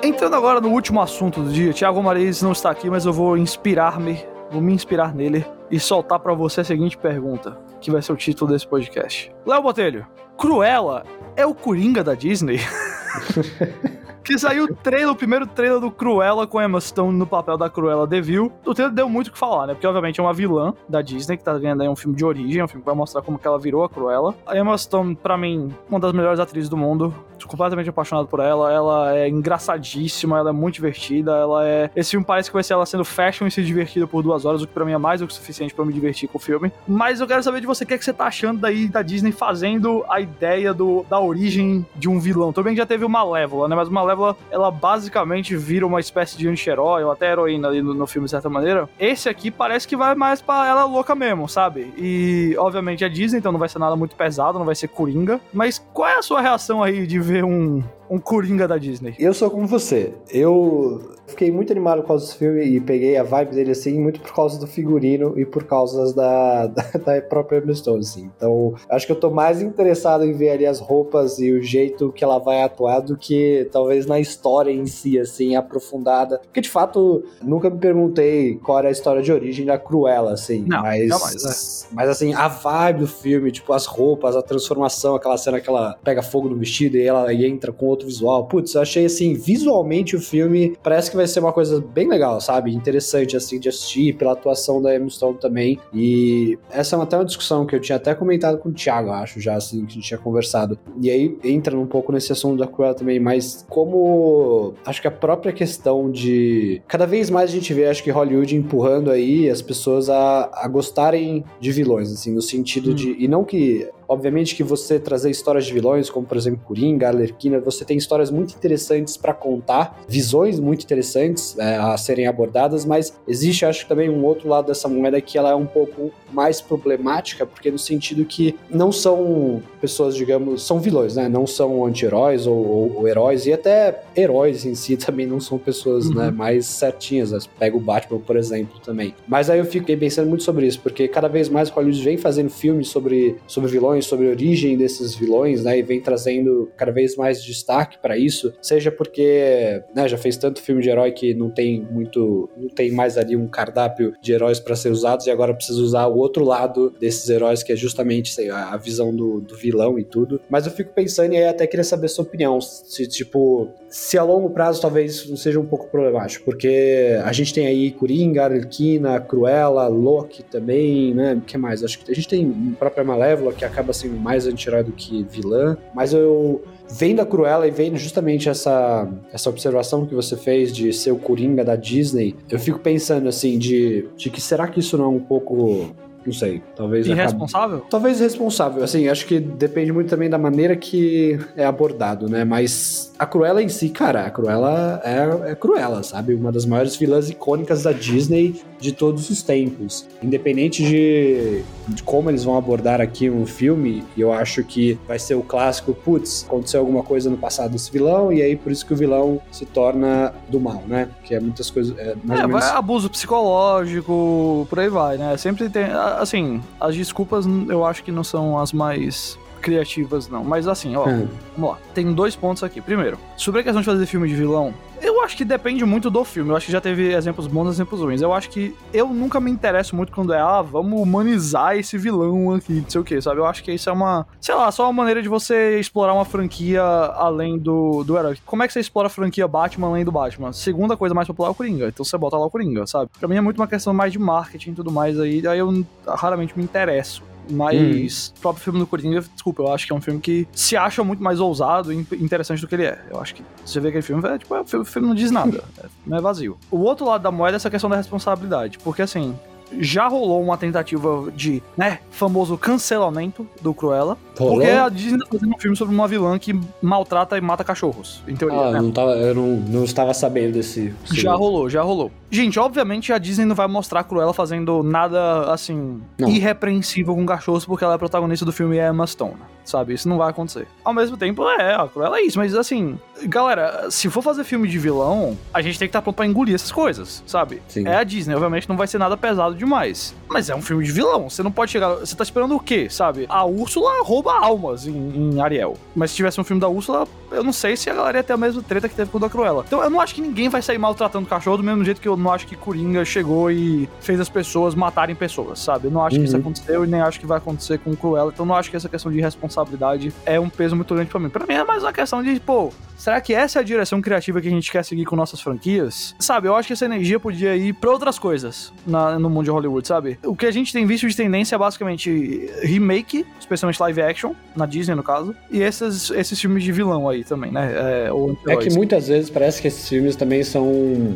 Entrando 0.02 0.34
agora 0.34 0.62
no 0.62 0.70
último 0.70 1.00
assunto 1.02 1.42
do 1.42 1.52
dia, 1.52 1.74
Thiago 1.74 2.02
Maris 2.02 2.40
não 2.40 2.52
está 2.52 2.70
aqui, 2.70 2.88
mas 2.88 3.04
eu 3.04 3.12
vou 3.12 3.36
inspirar-me, 3.36 4.24
vou 4.50 4.62
me 4.62 4.72
inspirar 4.72 5.14
nele 5.14 5.44
e 5.70 5.78
soltar 5.78 6.18
para 6.18 6.32
você 6.32 6.62
a 6.62 6.64
seguinte 6.64 6.96
pergunta, 6.96 7.58
que 7.82 7.90
vai 7.90 8.00
ser 8.00 8.12
o 8.12 8.16
título 8.16 8.50
desse 8.50 8.66
podcast. 8.66 9.30
Léo 9.44 9.62
Botelho, 9.62 10.06
Cruella 10.38 11.04
é 11.36 11.44
o 11.44 11.54
Coringa 11.54 12.02
da 12.02 12.14
Disney? 12.14 12.60
que 14.24 14.38
saiu 14.38 14.64
o 14.64 14.74
trailer, 14.74 15.11
o 15.11 15.16
primeiro 15.16 15.46
trailer 15.46 15.80
do 15.80 15.90
Cruella 15.90 16.46
com 16.46 16.61
Emma 16.61 16.80
Stone 16.80 17.16
no 17.16 17.26
papel 17.26 17.56
da 17.56 17.68
Cruella 17.68 18.06
Devil. 18.06 18.52
O 18.64 18.74
trailer 18.74 18.94
deu 18.94 19.09
muito 19.09 19.28
o 19.28 19.33
que 19.33 19.38
falar, 19.38 19.66
né? 19.66 19.74
Porque, 19.74 19.87
obviamente, 19.87 20.20
é 20.20 20.22
uma 20.22 20.33
vilã 20.33 20.74
da 20.88 21.02
Disney 21.02 21.37
que 21.37 21.44
tá 21.44 21.56
ganhando 21.59 21.83
aí 21.83 21.88
um 21.88 21.96
filme 21.96 22.16
de 22.16 22.24
origem, 22.24 22.62
um 22.62 22.68
filme 22.68 22.83
que 22.83 22.87
vai 22.87 22.94
mostrar 22.94 23.22
como 23.22 23.38
que 23.38 23.46
ela 23.46 23.59
virou 23.59 23.85
a 23.85 23.88
Cruella. 23.88 24.35
A 24.46 24.56
Emma 24.56 24.76
Stone, 24.76 25.14
pra 25.14 25.37
mim, 25.37 25.74
uma 25.88 26.00
das 26.00 26.12
melhores 26.12 26.40
atrizes 26.40 26.68
do 26.68 26.76
mundo. 26.76 27.14
Tô 27.38 27.48
completamente 27.48 27.88
apaixonado 27.88 28.26
por 28.26 28.40
ela. 28.40 28.70
Ela 28.70 29.16
é 29.16 29.28
engraçadíssima, 29.28 30.38
ela 30.38 30.50
é 30.50 30.52
muito 30.52 30.74
divertida, 30.74 31.33
ela 31.33 31.66
é... 31.66 31.90
Esse 31.96 32.11
filme 32.11 32.24
parece 32.24 32.50
que 32.50 32.54
vai 32.54 32.62
ser 32.62 32.74
ela 32.74 32.85
sendo 32.85 33.04
fashion 33.04 33.46
e 33.46 33.50
se 33.50 33.62
divertida 33.62 34.06
por 34.06 34.22
duas 34.22 34.44
horas, 34.44 34.62
o 34.62 34.66
que 34.66 34.74
pra 34.74 34.85
mim 34.85 34.92
é 34.92 34.98
mais 34.98 35.20
do 35.20 35.26
que 35.26 35.33
suficiente 35.33 35.74
pra 35.74 35.85
me 35.85 35.92
divertir 35.92 36.28
com 36.28 36.37
o 36.37 36.40
filme. 36.40 36.70
Mas 36.87 37.20
eu 37.20 37.26
quero 37.26 37.42
saber 37.42 37.61
de 37.61 37.66
você, 37.66 37.85
o 37.85 37.87
que, 37.87 37.94
é 37.94 37.98
que 37.98 38.04
você 38.04 38.12
tá 38.12 38.26
achando 38.26 38.61
daí 38.61 38.88
da 38.88 39.00
Disney 39.00 39.33
fazendo 39.33 40.04
a 40.09 40.20
ideia 40.20 40.74
do, 40.74 41.04
da 41.09 41.18
origem 41.18 41.87
de 41.96 42.09
um 42.09 42.20
vilão? 42.20 42.52
Tudo 42.52 42.64
bem 42.64 42.74
que 42.74 42.78
já 42.78 42.87
teve 42.87 43.04
uma 43.04 43.20
Malévola, 43.20 43.68
né? 43.68 43.76
Mas 43.76 43.88
uma 43.88 44.00
Malévola, 44.00 44.10
ela 44.51 44.70
basicamente 44.70 45.57
vira 45.57 45.87
uma 45.87 46.01
espécie 46.01 46.37
de 46.37 46.49
anti-herói, 46.49 47.05
ou 47.05 47.11
até 47.11 47.31
heroína 47.31 47.68
ali 47.68 47.83
no, 47.83 47.94
no, 47.94 48.07
filme, 48.07 48.27
de 48.27 48.31
certa 48.31 48.49
maneira. 48.49 48.88
Esse 48.99 49.29
aqui 49.29 49.51
parece 49.51 49.87
que 49.87 49.96
vai 49.96 50.14
mais 50.14 50.40
pra 50.40 50.66
ela 50.66 50.85
louca 50.85 51.14
mesmo, 51.14 51.49
sabe? 51.49 51.92
E, 51.96 52.55
obviamente, 52.59 53.05
é 53.05 53.09
Disney, 53.09 53.38
então 53.38 53.53
não 53.53 53.59
vai 53.59 53.68
ser 53.68 53.79
nada 53.79 53.96
muito 53.96 54.16
pesado, 54.16 54.59
não 54.59 54.66
vai 54.66 54.75
ser 54.75 54.88
Coringa. 54.88 55.40
Mas 55.53 55.79
qual 55.92 56.09
é 56.09 56.18
a 56.18 56.23
sua 56.23 56.40
reação 56.40 56.83
aí 56.83 57.07
de 57.07 57.18
ver 57.18 57.44
um, 57.44 57.83
um 58.11 58.18
Coringa 58.18 58.66
da 58.66 58.77
Disney? 58.77 59.14
Eu 59.18 59.33
sou 59.33 59.49
como 59.49 59.68
você. 59.68 60.12
Eu 60.29 61.01
fiquei 61.31 61.51
muito 61.51 61.73
animado 61.73 62.03
por 62.03 62.09
causa 62.09 62.27
desse 62.27 62.38
filme 62.38 62.64
e 62.64 62.81
peguei 62.81 63.16
a 63.16 63.23
vibe 63.23 63.55
dele 63.55 63.70
assim, 63.70 63.99
muito 64.01 64.20
por 64.20 64.35
causa 64.35 64.59
do 64.59 64.66
figurino 64.66 65.38
e 65.38 65.46
por 65.46 65.64
causa 65.64 66.12
da, 66.12 66.66
da, 66.68 66.83
da 66.83 67.23
própria 67.23 67.59
Emma 67.59 67.73
Stone, 67.73 68.01
assim. 68.01 68.31
Então, 68.37 68.75
acho 68.88 69.07
que 69.07 69.12
eu 69.12 69.16
tô 69.16 69.31
mais 69.31 69.62
interessado 69.62 70.25
em 70.25 70.33
ver 70.33 70.51
ali 70.51 70.66
as 70.66 70.81
roupas 70.81 71.38
e 71.38 71.53
o 71.53 71.62
jeito 71.62 72.12
que 72.12 72.25
ela 72.25 72.38
vai 72.38 72.62
atuar 72.62 73.01
do 73.01 73.16
que 73.16 73.68
talvez 73.70 74.07
na 74.07 74.18
história 74.18 74.73
em 74.73 74.87
si, 74.87 75.18
assim, 75.18 75.55
aprofundada. 75.55 76.38
Porque, 76.38 76.61
de 76.61 76.68
fato, 76.68 77.23
nunca 77.42 77.70
me 77.70 77.79
perguntei 77.79 78.57
qual 78.57 78.81
era 78.81 78.88
a 78.88 78.92
história 78.92 79.23
de 79.23 79.33
origem 79.33 79.64
da 79.64 79.79
Cruella, 79.79 80.33
assim. 80.33 80.64
Não, 80.66 80.83
mas, 80.83 81.09
jamais, 81.09 81.42
né? 81.44 81.88
mas, 81.92 82.09
assim, 82.09 82.35
a 82.35 82.49
vibe 82.49 83.01
do 83.01 83.07
filme, 83.07 83.53
tipo, 83.53 83.73
as 83.73 83.87
roupas, 83.87 84.35
a 84.35 84.42
transformação, 84.42 85.14
aquela 85.14 85.38
cena 85.38 85.61
que 85.61 85.68
ela 85.68 85.96
pega 86.03 86.23
fogo 86.23 86.49
no 86.49 86.57
vestido 86.57 86.96
e 86.96 87.07
ela 87.07 87.33
entra 87.33 87.73
com 87.73 87.87
outro 87.87 87.99
outro 88.00 88.06
visual. 88.06 88.46
Putz, 88.46 88.74
eu 88.74 88.80
achei 88.80 89.04
assim, 89.04 89.34
visualmente 89.34 90.16
o 90.16 90.20
filme 90.20 90.76
parece 90.82 91.10
que 91.10 91.16
vai 91.16 91.26
ser 91.26 91.40
uma 91.40 91.52
coisa 91.52 91.80
bem 91.80 92.08
legal, 92.08 92.40
sabe? 92.40 92.74
Interessante 92.74 93.36
assim 93.36 93.60
de 93.60 93.68
assistir 93.68 94.16
pela 94.16 94.32
atuação 94.32 94.80
da 94.80 94.94
Emma 94.94 95.08
Stone 95.08 95.38
também. 95.38 95.78
E 95.92 96.58
essa 96.70 96.96
é 96.96 97.00
até 97.00 97.16
uma 97.16 97.24
discussão 97.24 97.66
que 97.66 97.74
eu 97.74 97.80
tinha 97.80 97.96
até 97.96 98.14
comentado 98.14 98.58
com 98.58 98.70
o 98.70 98.72
Thiago, 98.72 99.10
acho, 99.10 99.40
já 99.40 99.54
assim, 99.54 99.84
que 99.84 99.92
a 99.92 99.94
gente 99.94 100.06
tinha 100.06 100.18
conversado. 100.18 100.78
E 101.00 101.10
aí 101.10 101.36
entra 101.44 101.78
um 101.78 101.86
pouco 101.86 102.12
nesse 102.12 102.32
assunto 102.32 102.58
da 102.58 102.66
Cruella 102.66 102.94
também, 102.94 103.20
mas 103.20 103.64
como 103.68 104.74
acho 104.84 105.00
que 105.00 105.08
a 105.08 105.10
própria 105.10 105.52
questão 105.52 106.10
de 106.10 106.82
cada 106.88 107.06
vez 107.06 107.30
mais 107.30 107.50
a 107.50 107.52
gente 107.52 107.72
vê, 107.74 107.86
acho 107.86 108.02
que 108.02 108.10
Hollywood 108.10 108.56
empurrando 108.56 109.10
aí 109.10 109.48
as 109.48 109.62
pessoas 109.62 110.08
a, 110.08 110.50
a 110.52 110.68
gostarem 110.68 111.44
de 111.60 111.72
vilões, 111.72 112.12
assim, 112.12 112.32
no 112.32 112.42
sentido 112.42 112.90
hum. 112.90 112.94
de. 112.94 113.16
E 113.18 113.28
não 113.28 113.44
que 113.44 113.88
Obviamente 114.11 114.57
que 114.57 114.64
você 114.64 114.99
trazer 114.99 115.31
histórias 115.31 115.66
de 115.66 115.73
vilões, 115.73 116.11
como 116.11 116.27
por 116.27 116.37
exemplo 116.37 116.61
Coringa, 116.64 117.07
Arlequina, 117.07 117.61
você 117.61 117.85
tem 117.85 117.96
histórias 117.96 118.29
muito 118.29 118.57
interessantes 118.57 119.16
para 119.16 119.33
contar, 119.33 120.03
visões 120.09 120.59
muito 120.59 120.83
interessantes 120.83 121.57
é, 121.57 121.77
a 121.77 121.96
serem 121.96 122.27
abordadas, 122.27 122.85
mas 122.85 123.16
existe, 123.29 123.64
acho 123.64 123.85
que 123.85 123.88
também 123.88 124.11
um 124.11 124.25
outro 124.25 124.49
lado 124.49 124.66
dessa 124.66 124.88
moeda 124.88 125.20
que 125.20 125.38
ela 125.38 125.51
é 125.51 125.55
um 125.55 125.64
pouco 125.64 126.11
mais 126.33 126.61
problemática, 126.61 127.46
porque 127.46 127.70
no 127.70 127.79
sentido 127.79 128.25
que 128.25 128.57
não 128.68 128.90
são 128.90 129.62
pessoas, 129.81 130.16
digamos, 130.16 130.62
são 130.62 130.79
vilões, 130.79 131.16
né? 131.16 131.29
Não 131.29 131.46
são 131.46 131.85
anti-heróis 131.87 132.46
ou, 132.46 132.57
ou, 132.57 132.96
ou, 132.99 133.09
heróis, 133.09 133.46
e 133.46 133.53
até 133.53 134.03
heróis 134.16 134.64
em 134.64 134.75
si 134.75 134.96
também 134.99 135.27
não 135.27 135.40
são 135.40 135.59
pessoas 135.59 136.09
né, 136.11 136.16
uhum. 136.16 136.23
né, 136.27 136.31
mais 136.31 136.66
certinhas. 136.66 137.33
Né? 137.33 137.38
Pega 137.59 137.77
o 137.77 137.81
Batman, 137.81 138.18
por 138.18 138.37
exemplo, 138.37 138.79
também. 138.81 139.14
Mas 139.27 139.51
aí 139.51 139.59
eu 139.59 139.64
fiquei 139.64 139.96
pensando 139.96 140.29
muito 140.29 140.44
sobre 140.44 140.66
isso, 140.66 140.81
porque 140.81 141.09
cada 141.09 141.29
vez 141.29 141.49
mais 141.49 141.68
Hollywood 141.68 142.03
vem 142.03 142.16
fazendo 142.16 142.51
filmes 142.51 142.88
sobre, 142.88 143.37
sobre 143.46 143.70
vilões 143.70 143.99
sobre 144.02 144.26
a 144.26 144.30
origem 144.30 144.76
desses 144.76 145.14
vilões, 145.14 145.64
né, 145.64 145.78
e 145.78 145.82
vem 145.82 146.00
trazendo 146.00 146.70
cada 146.76 146.92
vez 146.92 147.16
mais 147.16 147.42
destaque 147.42 147.98
para 147.98 148.16
isso, 148.16 148.52
seja 148.60 148.90
porque, 148.90 149.82
né, 149.94 150.08
já 150.08 150.18
fez 150.18 150.36
tanto 150.36 150.62
filme 150.62 150.82
de 150.82 150.90
herói 150.90 151.12
que 151.12 151.34
não 151.34 151.50
tem 151.50 151.80
muito, 151.90 152.48
não 152.56 152.68
tem 152.68 152.90
mais 152.90 153.16
ali 153.16 153.36
um 153.36 153.46
cardápio 153.46 154.14
de 154.20 154.32
heróis 154.32 154.60
para 154.60 154.76
ser 154.76 154.90
usados 154.90 155.26
e 155.26 155.30
agora 155.30 155.54
precisa 155.54 155.80
usar 155.80 156.06
o 156.06 156.16
outro 156.16 156.44
lado 156.44 156.94
desses 157.00 157.28
heróis 157.28 157.62
que 157.62 157.72
é 157.72 157.76
justamente 157.76 158.32
sei, 158.32 158.50
a 158.50 158.76
visão 158.76 159.14
do, 159.14 159.40
do 159.40 159.56
vilão 159.56 159.98
e 159.98 160.04
tudo. 160.04 160.40
Mas 160.48 160.66
eu 160.66 160.72
fico 160.72 160.92
pensando 160.92 161.32
e 161.32 161.36
aí 161.36 161.46
até 161.46 161.66
queria 161.66 161.84
saber 161.84 162.08
sua 162.08 162.24
opinião, 162.24 162.60
se 162.60 163.06
tipo, 163.06 163.68
se 163.88 164.16
a 164.16 164.22
longo 164.22 164.50
prazo 164.50 164.80
talvez 164.80 165.28
não 165.28 165.36
seja 165.36 165.58
um 165.58 165.66
pouco 165.66 165.88
problemático, 165.88 166.44
porque 166.44 167.18
a 167.24 167.32
gente 167.32 167.52
tem 167.52 167.66
aí 167.66 167.90
Coringa, 167.90 168.44
Arlequina, 168.44 169.20
Cruella, 169.20 169.88
Loki 169.88 170.42
também, 170.42 171.14
né? 171.14 171.34
O 171.34 171.40
que 171.40 171.58
mais? 171.58 171.82
Acho 171.82 171.98
que 171.98 172.10
a 172.10 172.14
gente 172.14 172.28
tem 172.28 172.72
a 172.74 172.78
própria 172.78 173.04
Malévola 173.04 173.52
que 173.52 173.64
acaba 173.64 173.89
acaba 173.90 173.92
sendo 173.92 174.16
mais 174.16 174.46
anti-herói 174.46 174.85
do 174.85 174.92
que 174.92 175.24
vilã. 175.24 175.76
Mas 175.94 176.12
eu 176.12 176.62
vendo 176.88 177.20
a 177.20 177.26
Cruella 177.26 177.66
e 177.66 177.70
vendo 177.70 177.96
justamente 177.96 178.48
essa, 178.48 179.09
essa 179.33 179.50
observação 179.50 180.07
que 180.07 180.14
você 180.14 180.37
fez 180.37 180.72
de 180.72 180.92
ser 180.92 181.11
o 181.12 181.16
Coringa 181.16 181.64
da 181.64 181.76
Disney, 181.76 182.35
eu 182.48 182.59
fico 182.59 182.79
pensando 182.79 183.29
assim, 183.29 183.59
de, 183.59 184.09
de 184.16 184.31
que 184.31 184.40
será 184.40 184.66
que 184.66 184.81
isso 184.81 184.96
não 184.96 185.05
é 185.05 185.09
um 185.09 185.20
pouco 185.20 185.90
não 186.24 186.33
sei, 186.33 186.62
talvez. 186.76 187.06
Irresponsável? 187.06 187.76
Acabe... 187.78 187.90
Talvez 187.90 188.20
irresponsável. 188.20 188.85
Assim, 188.85 189.09
acho 189.09 189.26
que 189.26 189.40
depende 189.40 189.92
muito 189.92 190.09
também 190.09 190.28
da 190.28 190.38
maneira 190.38 190.76
que 190.76 191.38
é 191.56 191.64
abordado, 191.64 192.28
né? 192.28 192.44
Mas 192.44 193.12
a 193.18 193.26
Cruella 193.26 193.62
em 193.62 193.68
si, 193.68 193.88
cara, 193.88 194.26
a 194.26 194.30
Cruella 194.30 195.00
é, 195.04 195.52
é 195.52 195.54
Cruella, 195.54 196.02
sabe? 196.02 196.35
Uma 196.35 196.52
das 196.52 196.66
maiores 196.66 196.96
vilãs 196.96 197.30
icônicas 197.30 197.83
da 197.83 197.92
Disney 197.92 198.62
de 198.78 198.92
todos 198.92 199.28
os 199.30 199.42
tempos. 199.42 200.06
Independente 200.22 200.83
de, 200.83 201.62
de 201.88 202.02
como 202.02 202.30
eles 202.30 202.44
vão 202.44 202.56
abordar 202.56 203.00
aqui 203.00 203.28
um 203.28 203.46
filme, 203.46 204.02
eu 204.16 204.33
acho 204.33 204.64
que 204.64 204.98
vai 205.06 205.18
ser 205.18 205.35
o 205.35 205.42
clássico, 205.42 205.94
putz, 205.94 206.44
aconteceu 206.46 206.80
alguma 206.80 207.02
coisa 207.02 207.28
no 207.28 207.37
passado 207.37 207.72
desse 207.72 207.90
vilão, 207.92 208.33
e 208.33 208.42
aí 208.42 208.56
por 208.56 208.72
isso 208.72 208.85
que 208.87 208.92
o 208.92 208.96
vilão 208.96 209.40
se 209.52 209.66
torna 209.66 210.33
do 210.48 210.59
mal, 210.59 210.83
né? 210.87 211.09
Que 211.24 211.35
é 211.35 211.40
muitas 211.40 211.70
coisas. 211.70 211.96
É, 211.98 212.14
mais 212.24 212.40
é, 212.40 212.42
ou 212.42 212.48
menos... 212.48 212.64
abuso 212.64 213.11
psicológico, 213.11 214.66
por 214.68 214.80
aí 214.80 214.88
vai, 214.88 215.18
né? 215.18 215.37
Sempre 215.37 215.68
tem 215.68 215.85
assim, 216.18 216.62
as 216.81 216.94
desculpas 216.94 217.46
eu 217.68 217.85
acho 217.85 218.03
que 218.03 218.12
não 218.12 218.25
são 218.25 218.59
as 218.59 218.73
mais 218.73 219.38
criativas, 219.61 220.29
não. 220.29 220.42
Mas 220.42 220.66
assim, 220.66 220.96
ó, 220.96 221.09
hum. 221.09 221.29
vamos 221.57 221.70
lá. 221.70 221.79
Tem 221.94 222.12
dois 222.12 222.35
pontos 222.35 222.62
aqui. 222.62 222.81
Primeiro, 222.81 223.18
sobre 223.37 223.61
a 223.61 223.64
questão 223.64 223.81
de 223.81 223.87
fazer 223.87 224.07
filme 224.07 224.29
de 224.29 224.35
vilão, 224.35 224.75
eu 225.20 225.24
acho 225.24 225.37
que 225.37 225.44
depende 225.44 225.85
muito 225.85 226.11
do 226.11 226.24
filme. 226.24 226.50
Eu 226.50 226.56
acho 226.56 226.66
que 226.66 226.72
já 226.72 226.80
teve 226.80 227.12
exemplos 227.12 227.46
bons 227.46 227.68
e 227.68 227.70
exemplos 227.70 228.00
ruins. 228.00 228.22
Eu 228.22 228.33
acho 228.33 228.48
que 228.48 228.74
eu 228.92 229.09
nunca 229.09 229.38
me 229.38 229.50
interesso 229.50 229.94
muito 229.94 230.12
quando 230.12 230.33
é, 230.33 230.40
ah, 230.40 230.62
vamos 230.62 231.00
humanizar 231.00 231.76
esse 231.76 231.98
vilão 231.98 232.54
aqui, 232.54 232.80
não 232.80 232.90
sei 232.90 233.00
o 233.00 233.04
que, 233.04 233.20
sabe? 233.20 233.38
Eu 233.38 233.46
acho 233.46 233.62
que 233.62 233.72
isso 233.72 233.88
é 233.88 233.92
uma, 233.92 234.26
sei 234.40 234.54
lá, 234.54 234.70
só 234.72 234.85
uma 234.85 234.92
maneira 234.92 235.22
de 235.22 235.28
você 235.28 235.78
explorar 235.78 236.14
uma 236.14 236.24
franquia 236.24 236.83
além 236.83 237.59
do, 237.59 238.02
do 238.02 238.16
herói. 238.16 238.38
Como 238.46 238.62
é 238.62 238.66
que 238.66 238.72
você 238.72 238.80
explora 238.80 239.06
a 239.06 239.11
franquia 239.11 239.46
Batman 239.46 239.88
além 239.88 240.04
do 240.04 240.12
Batman? 240.12 240.52
Segunda 240.52 240.96
coisa 240.96 241.14
mais 241.14 241.28
popular 241.28 241.48
é 241.48 241.52
o 241.52 241.54
Coringa. 241.54 241.88
Então 241.88 242.04
você 242.04 242.16
bota 242.16 242.37
lá 242.37 242.46
o 242.46 242.50
Coringa, 242.50 242.87
sabe? 242.87 243.11
Pra 243.18 243.28
mim 243.28 243.37
é 243.37 243.40
muito 243.40 243.59
uma 243.59 243.68
questão 243.68 243.92
mais 243.92 244.12
de 244.12 244.18
marketing 244.18 244.70
e 244.70 244.74
tudo 244.74 244.90
mais 244.90 245.20
aí. 245.20 245.46
Aí 245.46 245.59
eu 245.59 245.85
raramente 246.06 246.56
me 246.56 246.64
interesso. 246.64 247.29
Mas 247.48 248.29
hum. 248.29 248.35
o 248.38 248.40
próprio 248.40 248.64
filme 248.64 248.79
do 248.79 248.87
Coringa, 248.87 249.20
desculpa, 249.20 249.62
eu 249.62 249.72
acho 249.72 249.87
que 249.87 249.92
é 249.92 249.96
um 249.96 250.00
filme 250.00 250.20
que 250.20 250.46
se 250.53 250.76
acha 250.76 251.03
muito 251.03 251.22
mais 251.22 251.40
ousado 251.40 251.92
e 251.92 251.98
interessante 252.12 252.61
do 252.61 252.68
que 252.68 252.74
ele 252.74 252.85
é. 252.85 253.03
Eu 253.11 253.20
acho 253.20 253.35
que 253.35 253.44
você 253.64 253.81
vê 253.81 253.88
aquele 253.88 254.03
filme, 254.03 254.26
é, 254.29 254.38
tipo, 254.38 254.55
é, 254.55 254.61
o 254.61 254.85
filme 254.85 255.09
não 255.09 255.14
diz 255.14 255.31
nada, 255.31 255.64
é, 255.83 255.87
não 256.07 256.18
é 256.18 256.20
vazio. 256.20 256.59
O 256.70 256.79
outro 256.79 257.07
lado 257.07 257.22
da 257.22 257.31
moeda 257.31 257.57
é 257.57 257.59
essa 257.59 257.70
questão 257.70 257.90
da 257.90 257.96
responsabilidade, 257.96 258.79
porque 258.79 259.03
assim, 259.03 259.37
já 259.78 260.09
rolou 260.09 260.42
uma 260.42 260.56
tentativa 260.56 261.30
de, 261.35 261.62
né, 261.76 261.98
famoso 262.11 262.56
cancelamento 262.56 263.46
do 263.61 263.72
Cruella. 263.72 264.16
Rolou? 264.38 264.56
Porque 264.56 264.70
a 264.70 264.88
Disney 264.88 265.18
tá 265.18 265.26
fazendo 265.30 265.54
um 265.54 265.59
filme 265.59 265.76
sobre 265.76 265.94
uma 265.94 266.09
vilã 266.09 266.38
que 266.38 266.59
maltrata 266.80 267.37
e 267.37 267.40
mata 267.40 267.62
cachorros, 267.62 268.22
em 268.26 268.35
teoria. 268.35 268.59
Ah, 268.59 268.72
né? 268.72 268.80
não 268.80 268.90
tava, 268.90 269.12
eu 269.12 269.35
não, 269.35 269.48
não 269.56 269.85
estava 269.85 270.14
sabendo 270.14 270.54
desse. 270.54 270.94
Já 271.12 271.35
rolou, 271.35 271.68
já 271.68 271.83
rolou. 271.83 272.11
Gente, 272.30 272.59
obviamente 272.59 273.12
a 273.12 273.18
Disney 273.18 273.44
não 273.44 273.54
vai 273.54 273.66
mostrar 273.66 274.00
a 274.00 274.04
Cruella 274.04 274.33
fazendo 274.33 274.83
nada, 274.83 275.52
assim, 275.52 276.00
não. 276.18 276.28
irrepreensível 276.28 277.14
com 277.14 277.26
cachorros 277.26 277.64
porque 277.64 277.85
ela 277.85 277.94
é 277.94 277.98
protagonista 277.98 278.44
do 278.44 278.52
filme 278.52 278.78
Emma 278.78 279.06
Stone 279.06 279.37
sabe? 279.64 279.94
Isso 279.94 280.09
não 280.09 280.18
vai 280.18 280.31
acontecer. 280.31 280.66
Ao 280.85 280.92
mesmo 280.92 281.16
tempo, 281.16 281.49
é, 281.49 281.75
a 281.75 281.87
Cruella 281.87 282.18
é 282.18 282.23
isso, 282.23 282.38
mas 282.38 282.55
assim, 282.55 282.99
galera, 283.25 283.90
se 283.90 284.09
for 284.09 284.23
fazer 284.23 284.44
filme 284.44 284.68
de 284.68 284.79
vilão, 284.79 285.37
a 285.53 285.62
gente 285.62 285.79
tem 285.79 285.87
que 285.87 285.90
estar 285.90 286.01
tá 286.01 286.03
pronto 286.03 286.16
pra 286.16 286.27
engolir 286.27 286.55
essas 286.55 286.73
coisas, 286.73 287.23
sabe? 287.27 287.62
Sim. 287.68 287.87
É 287.87 287.96
a 287.96 288.05
Disney, 288.05 288.35
obviamente 288.35 288.68
não 288.68 288.77
vai 288.77 288.87
ser 288.87 288.99
nada 288.99 289.16
pesado 289.16 289.55
demais. 289.55 290.14
Mas 290.30 290.48
é 290.48 290.54
um 290.54 290.62
filme 290.62 290.84
de 290.84 290.92
vilão, 290.92 291.28
você 291.28 291.42
não 291.42 291.50
pode 291.50 291.72
chegar. 291.72 291.94
Você 291.94 292.14
tá 292.14 292.22
esperando 292.22 292.54
o 292.54 292.60
quê, 292.60 292.88
sabe? 292.88 293.26
A 293.28 293.44
Úrsula 293.44 294.02
rouba 294.04 294.32
almas 294.32 294.86
em, 294.86 294.94
em 294.94 295.40
Ariel. 295.40 295.76
Mas 295.94 296.12
se 296.12 296.16
tivesse 296.16 296.40
um 296.40 296.44
filme 296.44 296.60
da 296.60 296.68
Úrsula, 296.68 297.06
eu 297.32 297.42
não 297.42 297.52
sei 297.52 297.76
se 297.76 297.90
a 297.90 297.94
galera 297.94 298.18
ia 298.18 298.22
ter 298.22 298.32
a 298.32 298.36
mesma 298.36 298.62
treta 298.62 298.88
que 298.88 298.94
teve 298.94 299.10
com 299.10 299.18
o 299.18 299.20
da 299.20 299.28
Cruella. 299.28 299.64
Então 299.66 299.82
eu 299.82 299.90
não 299.90 300.00
acho 300.00 300.14
que 300.14 300.20
ninguém 300.20 300.48
vai 300.48 300.62
sair 300.62 300.78
maltratando 300.78 301.26
o 301.26 301.28
cachorro 301.28 301.56
do 301.56 301.64
mesmo 301.64 301.84
jeito 301.84 302.00
que 302.00 302.06
eu 302.06 302.16
não 302.16 302.32
acho 302.32 302.46
que 302.46 302.54
Coringa 302.54 303.04
chegou 303.04 303.50
e 303.50 303.88
fez 304.00 304.20
as 304.20 304.28
pessoas 304.28 304.74
matarem 304.74 305.16
pessoas, 305.16 305.58
sabe? 305.58 305.88
Eu 305.88 305.90
não 305.90 306.04
acho 306.04 306.14
uhum. 306.14 306.22
que 306.22 306.28
isso 306.28 306.36
uhum. 306.36 306.42
aconteceu 306.42 306.84
e 306.84 306.86
nem 306.86 307.00
acho 307.00 307.18
que 307.18 307.26
vai 307.26 307.38
acontecer 307.38 307.78
com 307.78 307.90
o 307.90 307.96
Cruella. 307.96 308.30
Então 308.32 308.44
eu 308.44 308.48
não 308.48 308.54
acho 308.54 308.70
que 308.70 308.76
essa 308.76 308.88
questão 308.88 309.10
de 309.10 309.20
responsabilidade 309.20 310.12
é 310.24 310.38
um 310.38 310.48
peso 310.48 310.76
muito 310.76 310.94
grande 310.94 311.10
para 311.10 311.18
mim. 311.18 311.28
Para 311.28 311.44
mim 311.44 311.54
é 311.54 311.64
mais 311.64 311.82
uma 311.82 311.92
questão 311.92 312.22
de, 312.22 312.38
pô, 312.38 312.72
será 312.96 313.20
que 313.20 313.34
essa 313.34 313.58
é 313.58 313.60
a 313.60 313.64
direção 313.64 314.00
criativa 314.00 314.40
que 314.40 314.46
a 314.46 314.50
gente 314.50 314.70
quer 314.70 314.84
seguir 314.84 315.04
com 315.04 315.16
nossas 315.16 315.40
franquias? 315.40 316.14
Sabe, 316.20 316.46
eu 316.46 316.54
acho 316.54 316.68
que 316.68 316.72
essa 316.72 316.84
energia 316.84 317.18
podia 317.18 317.56
ir 317.56 317.72
pra 317.72 317.90
outras 317.90 318.16
coisas 318.16 318.72
na, 318.86 319.18
no 319.18 319.28
mundo 319.28 319.44
de 319.44 319.50
Hollywood, 319.50 319.86
sabe? 319.86 320.19
O 320.22 320.37
que 320.37 320.46
a 320.46 320.50
gente 320.50 320.72
tem 320.72 320.85
visto 320.85 321.09
de 321.09 321.16
tendência 321.16 321.54
é 321.54 321.59
basicamente 321.59 322.50
remake, 322.62 323.24
especialmente 323.38 323.80
live 323.80 324.02
action, 324.02 324.35
na 324.54 324.66
Disney 324.66 324.94
no 324.94 325.02
caso, 325.02 325.35
e 325.50 325.62
esses, 325.62 326.11
esses 326.11 326.38
filmes 326.38 326.62
de 326.62 326.72
vilão 326.72 327.09
aí 327.09 327.24
também, 327.24 327.50
né? 327.50 327.72
É, 327.74 328.11
é 328.48 328.56
que 328.56 328.70
muitas 328.70 329.09
vezes 329.09 329.30
parece 329.30 329.62
que 329.62 329.68
esses 329.68 329.88
filmes 329.88 330.16
também 330.16 330.44
são 330.44 331.14